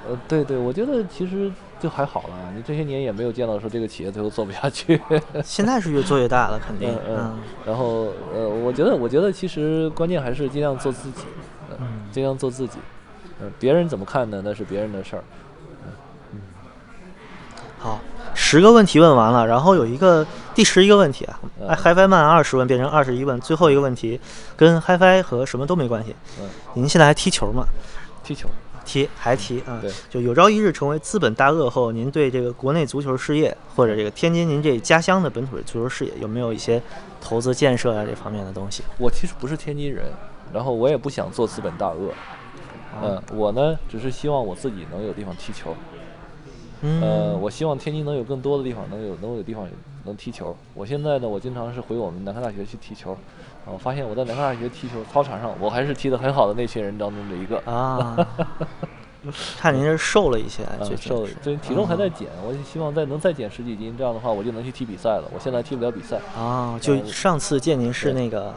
[0.09, 2.53] 呃，对对，我觉得其实就还好了。
[2.55, 5.01] 你这些年也没有见到说这个企业最后做不下去。
[5.45, 6.93] 现在是越做越大了，肯定。
[7.09, 7.39] 嗯嗯。
[7.65, 11.23] 然后呃，我觉得我觉得其实关键还是尽量做自己，
[11.79, 12.79] 嗯，尽量做自己。
[13.41, 14.43] 嗯，别人怎么看呢？
[14.45, 15.25] 那是别人的事儿。
[16.33, 16.41] 嗯
[17.79, 18.01] 好，
[18.35, 24.21] 十十个问题问完了，然后有一个第十一个问题啊，嗯哎，HiFi 慢二十问变成二十一问，最后一个问题
[24.57, 26.15] 跟 HiFi 和什么都没关系。
[26.39, 27.65] 嗯，您现在还踢球吗？
[28.23, 28.49] 踢球。
[28.85, 29.79] 踢还踢啊？
[29.81, 36.83] 对，就有朝一日成为资本大鳄后，您对这个国内足球事业或者这个天津您这家乡的本土的足球事业有没有一些
[37.21, 38.83] 投资建设啊这方面的东西？
[38.99, 40.07] 我其实不是天津人，
[40.53, 42.13] 然后我也不想做资本大鳄。
[43.03, 45.75] 嗯，我呢只是希望我自己能有地方踢球。
[46.83, 49.67] 嗯，呃，我希望天津能有更多的地方能有能有地方
[50.05, 50.55] 能踢球。
[50.75, 57.59] 我现在呢，我经常是回我们南开大学去踢球，啊，我发现我在南开大学踢球操场上，我还是踢得很好的那些人当中的一个。
[57.71, 58.17] 啊，
[59.57, 65.31] 看您是瘦了一些，啊，最近瘦，是这体重还啊在减，我就希望再能再减十几斤，这样的话我就能去踢比赛了。
[65.33, 68.53] 我现在踢不了比赛，啊，就呃上次见您是那个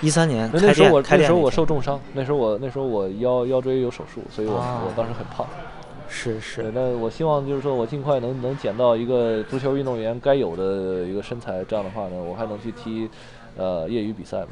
[0.00, 5.44] 一三年那时候我那时候我受重伤，那时候我那时候我腰腰椎有手术，所以我、啊我当时很胖。
[6.22, 6.40] 对，是。
[6.40, 13.08] 是那我希望就是说我尽快能能减到一个足球运动员该有的一个身材，这样的话呢，我还能去踢
[13.56, 14.48] 呃业余比赛嘛。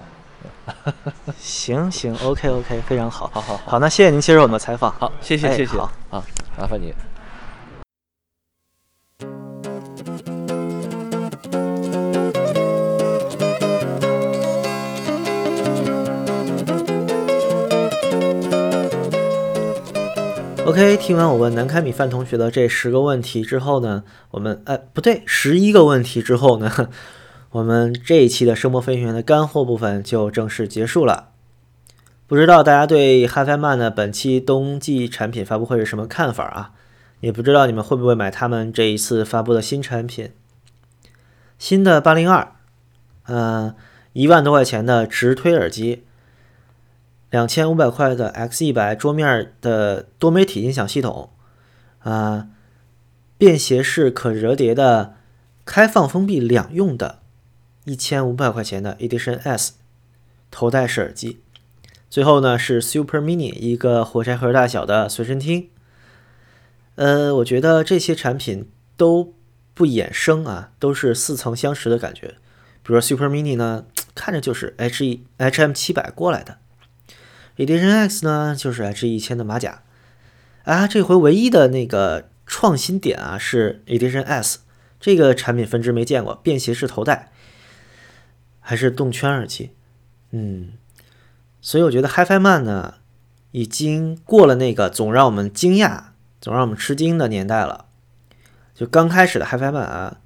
[1.38, 3.70] 行行，OK OK，非常好，好好好。
[3.72, 5.76] 好，那谢谢您接受我们的采访，好，谢谢哎谢谢。
[5.78, 5.84] 好。
[6.10, 6.22] 啊，
[6.58, 6.92] 麻烦你。
[20.64, 26.88] OK，听完我问南开米饭同学的这十个问题之后呢，我们哎不对，十一个问题之后呢，
[27.50, 31.30] 我们这一期的声波飞行员的干货部分就正式结束了。
[32.28, 36.70] 不知道大家对 HiFi Man 的本期冬季产品发布会是什么看法啊？
[37.20, 40.30] 也不知道你们会不会买他们这一次发布的新产品，
[41.58, 42.52] 新的八零二，
[43.26, 43.74] 呃，
[44.12, 46.04] 一万多块钱的直推耳机。
[47.32, 51.30] 两千五百块的 X 一百桌面的多媒体音响系统，
[52.00, 52.48] 啊、
[53.38, 55.14] 便携式可折叠的
[55.64, 57.20] 开放封闭两用的，
[57.86, 59.72] 一千五百块钱的 Edition S
[60.50, 61.40] 头戴式耳机，
[62.10, 65.70] 最后呢是 Super Mini 一个火柴盒大小的随身听。
[66.96, 68.68] 呃，我觉得这些产品
[68.98, 69.32] 都
[69.72, 72.34] 不衍生啊，都是似曾相识的感觉。
[72.82, 76.58] 比如说 Super Mini 呢，看着就是 H 一 HM 七百过来的。
[77.56, 79.82] Edition X 呢，就是 H 一千的马甲
[80.64, 80.86] 啊。
[80.86, 84.60] 这回唯一的那个创新点啊，是 Edition S
[84.98, 87.30] 这个产品分支没见过，便携式头戴，
[88.60, 89.70] 还是动圈耳机，
[90.30, 90.72] 嗯，
[91.60, 92.94] 所以我觉得 HiFi Man 呢，
[93.50, 96.04] 已经过了那个总让我们惊讶、
[96.40, 97.86] 总让我们吃惊的年代了。
[98.74, 100.20] 就刚开始的 HiFi Man 啊，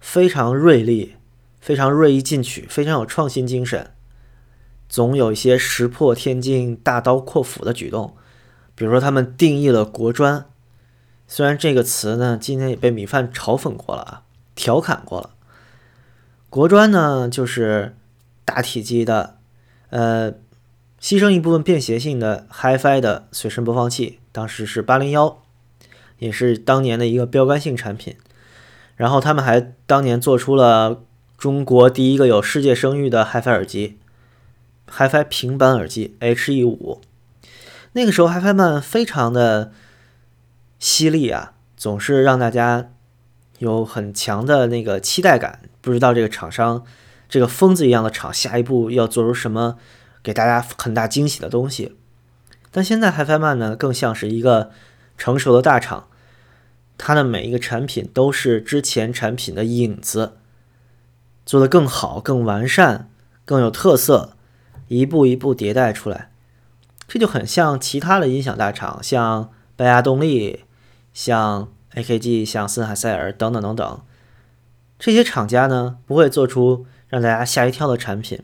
[0.00, 1.16] 非常锐利，
[1.60, 3.92] 非常锐意进取，非常有创新精神。
[4.88, 8.16] 总有一些石破天惊、大刀阔斧的举动，
[8.74, 10.46] 比如说他们定义了国专，
[11.26, 14.22] 虽然这个词呢今天也被米饭嘲讽过了啊，
[14.54, 15.30] 调侃过了。
[16.48, 17.94] 国专呢就是
[18.46, 19.36] 大体积的，
[19.90, 20.32] 呃，
[20.98, 25.42] 牺牲一部分便携性的 HiFi 的随身播放器，当时是八零幺，
[26.18, 28.16] 也是当年的一个标杆性产品。
[28.96, 31.02] 然后他们还当年做出了
[31.36, 33.98] 中国第一个有世界声誉的 HiFi 耳机。
[34.90, 37.00] HiFi 平板耳机 HE 五，
[37.92, 39.72] 那个时候 HiFi 曼非常的
[40.78, 42.90] 犀利啊，总是让大家
[43.58, 46.84] 有很强的那个期待感，不知道这个厂商
[47.28, 49.76] 这个疯子一样的厂下一步要做出什么
[50.22, 51.96] 给大家很大惊喜的东西。
[52.70, 54.70] 但现在 HiFi 曼呢，更像是一个
[55.16, 56.08] 成熟的大厂，
[56.96, 60.34] 它的每一个产品都是之前产品的影子，
[61.44, 63.10] 做得更好、更完善、
[63.44, 64.36] 更有特色。
[64.88, 66.30] 一步一步迭代出来，
[67.06, 70.64] 这就很像其他的音响大厂，像拜亚动力、
[71.12, 74.00] 像 AKG、像森海塞尔等等等等。
[74.98, 78.42] 这些厂家呢，不会做出让大家吓一跳的产品，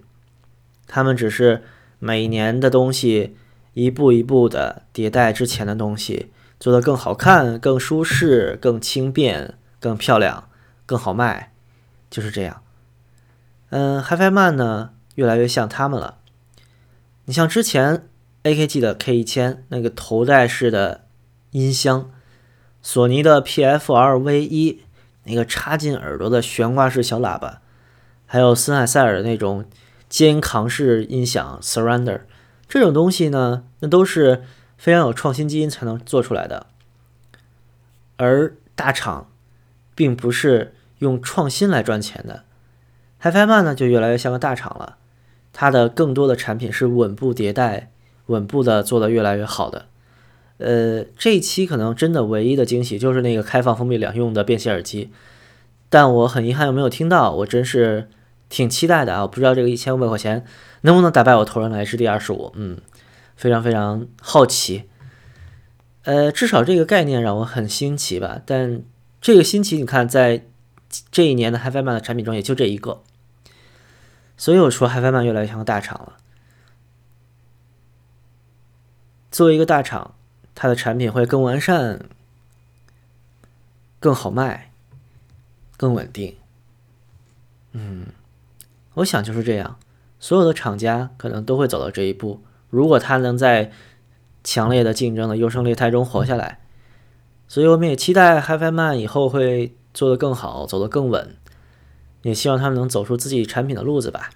[0.86, 1.64] 他们只是
[1.98, 3.36] 每年的东西
[3.72, 6.30] 一步一步的迭代之前的东西，
[6.60, 10.48] 做得更好看、更舒适、更轻便、更漂亮、
[10.86, 11.52] 更好卖，
[12.08, 12.62] 就是这样。
[13.70, 16.18] 嗯，HiFi Man 呢，越来越像他们了。
[17.26, 18.06] 你像之前
[18.42, 21.06] AKG 的 K 一千那个头戴式的
[21.52, 22.10] 音箱，
[22.82, 24.82] 索尼的 PFR V 一
[25.24, 27.62] 那个插进耳朵的悬挂式小喇叭，
[28.26, 29.64] 还有森海塞尔的那种
[30.08, 32.20] 肩扛式音响 Surrender，
[32.68, 34.44] 这种东西呢，那都是
[34.76, 36.66] 非常有创新基因才能做出来的。
[38.18, 39.30] 而大厂
[39.94, 42.44] 并不是用创新来赚钱的
[43.22, 44.98] ，HiFi Man 呢就越来越像个大厂了。
[45.54, 47.90] 它的更多的产品是稳步迭代、
[48.26, 49.86] 稳步的做得越来越好的。
[50.58, 55.10] 呃，这一期可能真的唯一的惊喜就是那个开放封闭两用的便携耳机，
[55.88, 58.08] 但我很遗憾又没有听到，我真是
[58.48, 59.22] 挺期待的啊！
[59.22, 60.44] 我不知道这个一千五百块钱
[60.82, 62.78] 能不能打败我头上的 HD 二十五，嗯，
[63.36, 64.84] 非常非常好奇。
[66.04, 68.40] 呃，至少这个概念让我很新奇吧。
[68.44, 68.82] 但
[69.20, 70.44] 这个新奇，你看在
[71.10, 73.02] 这一年的 HiFiMan 的产品中也就这一个，
[74.36, 76.16] 所以我说 HiFiMan 越来越像个大厂了。
[79.30, 80.14] 作为一个大厂，
[80.54, 82.06] 它的产品会更完善、
[83.98, 84.70] 更好卖、
[85.76, 86.36] 更稳定。
[87.72, 88.06] 嗯，
[88.94, 89.78] 我想就是这样，
[90.20, 92.42] 所有的厂家可能都会走到这一步。
[92.70, 93.72] 如果它能在
[94.44, 96.60] 强烈的竞争的优胜劣汰中活下来，
[97.48, 101.36] 所以我们也期待 HiFiMan 以后会做得更好，走得更稳，
[102.24, 104.30] 也希望他们能走出自己产品的路子吧。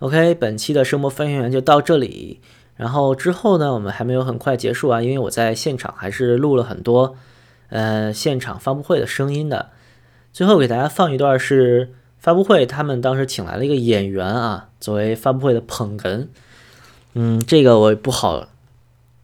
[0.00, 2.40] OK，本期的声波翻译员就到这里，
[2.76, 7.16] 然后之后呢，我们还没有很快结束啊，因为我在现场还是录了很多
[7.68, 9.70] 呃现场发布会的声音的。
[10.32, 16.26] 最后给大家放一段是发布会，他们当时请来了一个演员啊，作为发布会的捧哏。
[17.14, 18.48] 嗯，这个我也不好。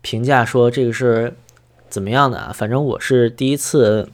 [0.00, 1.34] 评价说这个是
[1.90, 2.52] 怎么样的啊？
[2.54, 4.08] 反正我是第一次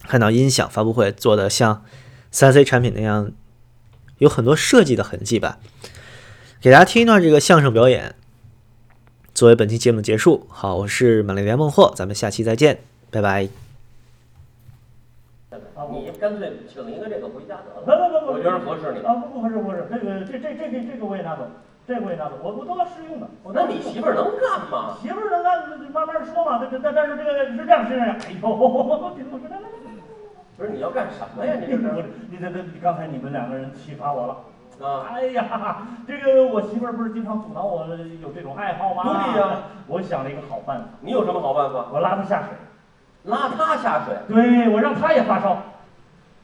[0.00, 1.84] 看到音响发布会做的像
[2.34, 3.30] 三 C 产品那样，
[4.18, 5.60] 有很多设计的痕迹吧。
[6.60, 8.16] 给大家听一段这个相声表演，
[9.32, 10.44] 作为本期节目的结束。
[10.48, 12.80] 好，我是满丽莲孟获，咱们下期再见，
[13.12, 13.48] 拜拜。
[15.92, 19.06] 你干脆请一个这个回家得了，不不不，我觉得合适你。
[19.06, 21.46] 啊，不不合适不合适，这个这这这这这个我也拿走，
[21.86, 23.30] 这个我也拿走，我我都要试用的。
[23.44, 24.98] 我那你媳妇儿能干吗？
[25.00, 26.66] 媳妇儿能干，慢慢说嘛。
[26.68, 29.68] 但但但是这个是这样是这样，哎呦， 我说来来
[30.56, 31.54] 不是你要干什么呀？
[31.58, 32.04] 你这是？
[32.30, 34.36] 你这这刚才你们两个人启发我了。
[34.82, 35.06] 啊！
[35.08, 37.86] 哎呀，这个我媳妇儿不是经常阻挠我
[38.20, 39.02] 有这种爱好吗？
[39.04, 40.84] 对呀，我想了一个好办法。
[41.00, 41.86] 你有什么好办法？
[41.92, 42.48] 我拉她下水。
[43.24, 44.16] 拉她下水？
[44.28, 45.58] 对，我让她也发烧。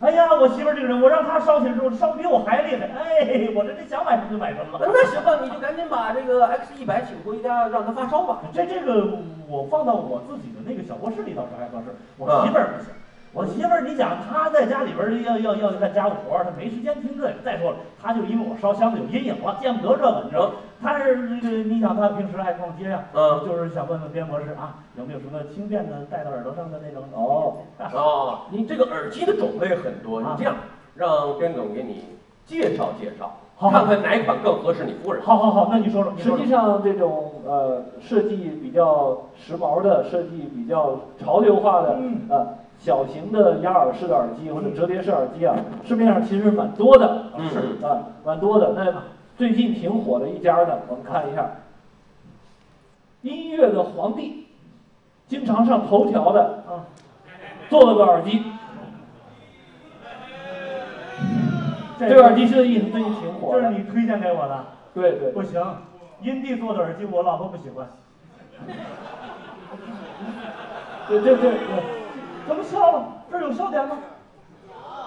[0.00, 2.86] 哎呀，我媳妇儿这个人，我让她烧起来之后，烧比我还厉害。
[2.86, 4.88] 哎，我这这想买什么就买什么了。
[4.92, 8.38] 那行吧，你就赶紧把这个 X 一百请回家，让她发烧吧。
[8.52, 12.92] 这这个我放到我自己的那个小卧室里倒是还合适，我媳妇儿不行。
[13.32, 17.32] 我媳妇儿，你想她在家里边要要要干家务活，她没时间听这个。
[17.44, 20.50] 再说了，她就因为我烧香子有阴影了，见不得这个，你知道？
[20.82, 23.04] 她是那个，你想她平时爱逛街呀？
[23.14, 27.04] 嗯，就是想问问边博士啊，有没有什么轻便的戴到耳朵上的那种？
[27.14, 27.58] 哦
[27.94, 30.56] 哦，你这个耳机的种类很多，你这样
[30.96, 32.06] 让边总给你
[32.44, 35.22] 介绍介绍，看看哪款更合适你夫人。
[35.22, 36.12] 好好好，那你说说。
[36.18, 41.96] 实际上，这种呃设计比较时髦的，设计比较潮流化的，
[42.28, 42.59] 呃。
[42.80, 45.54] 小型的压耳式的耳机或者折叠式耳机啊，
[45.86, 48.72] 市面上其实蛮多的，是啊，蛮多的。
[48.74, 49.02] 那
[49.36, 51.50] 最近挺火的一家呢，我们看一下，
[53.20, 54.46] 音乐的皇帝，
[55.28, 56.88] 经常上头条的啊，
[57.68, 58.42] 做了个耳机。
[61.98, 63.62] 这个耳机现在最近挺火的。
[63.62, 64.64] 这是你推荐给我的？
[64.94, 65.32] 对对。
[65.32, 65.62] 不行，
[66.22, 67.86] 音帝做的耳机我老婆不喜欢。
[71.06, 71.99] 对对对。
[72.50, 73.04] 怎么笑了？
[73.30, 73.98] 这有笑点吗？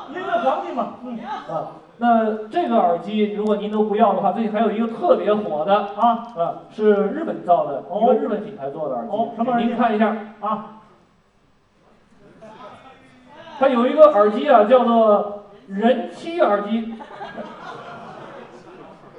[0.08, 1.20] 音乐皇帝嘛，嗯
[1.54, 9.68] 啊，那这个耳机如果您都不要的话，最近还有一个特别火的啊啊，是日本造的一个日本品牌做的耳机，什么耳机？
[9.68, 10.80] 您看一下啊，
[13.60, 16.96] 它有一个耳机啊，叫做人妻耳机。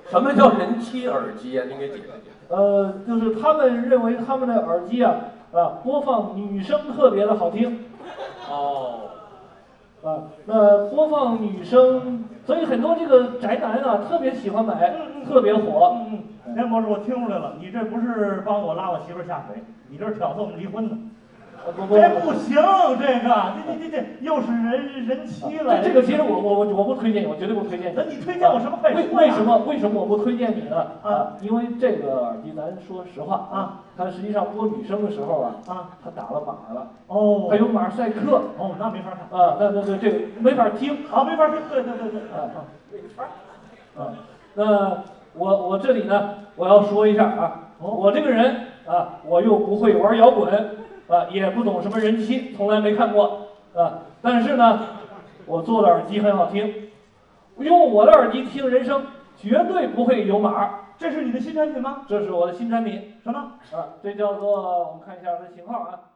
[0.09, 1.66] 什么叫人妻耳机啊？
[1.69, 2.55] 您给解释解释。
[2.55, 5.15] 呃，就是他们认为他们的耳机啊
[5.53, 7.85] 啊，播放女声特别的好听。
[8.51, 9.10] 哦，
[10.02, 14.94] 啊，那播放女生，所以很多这个宅男啊特别喜欢买，
[15.26, 15.97] 特别火。
[16.10, 20.98] 嗯嗯，田博士，我听出来了，你这不是帮我拉我媳妇下水，你这是挑唆我们离婚呢。
[21.66, 22.57] 这不行，
[23.01, 25.81] 这个，这这这这又是人人妻了。
[25.82, 27.95] 这这个其实我我我我不推荐你，我绝对不推荐你。
[27.97, 30.86] 那你推荐我什么坏为为什么为什么我不推荐你呢？
[31.03, 36.91] 啊，因为这个耳机，咱说实话啊，它实际上播女声的时候啊啊，它打了码了。
[37.07, 37.49] 哦。
[37.51, 38.43] 还有马赛克。
[38.59, 39.41] 哦，那没法看。
[39.41, 40.99] 啊，那那那这个没法听。
[41.11, 41.57] 啊，没法听。
[41.70, 42.20] 对对对对。
[42.20, 42.65] 啊啊。
[42.93, 43.24] 没法。
[43.97, 44.12] 啊，
[44.55, 48.55] 那我我这里呢，我要说一下啊，我这个人
[48.86, 50.53] 啊，我又不会玩摇滚。
[51.09, 54.01] 啊，也不懂什么人妻，从来没看过啊。
[54.22, 54.81] 但是呢，
[55.47, 56.90] 我做的耳机很好听，
[57.59, 59.06] 用我的耳机听人声，
[59.36, 60.81] 绝对不会有码。
[60.97, 62.06] 这是你的新产品吗？
[62.09, 63.39] 这是我的新产品，什么？
[63.72, 66.14] 啊，这叫做，我们看一下它的型号啊。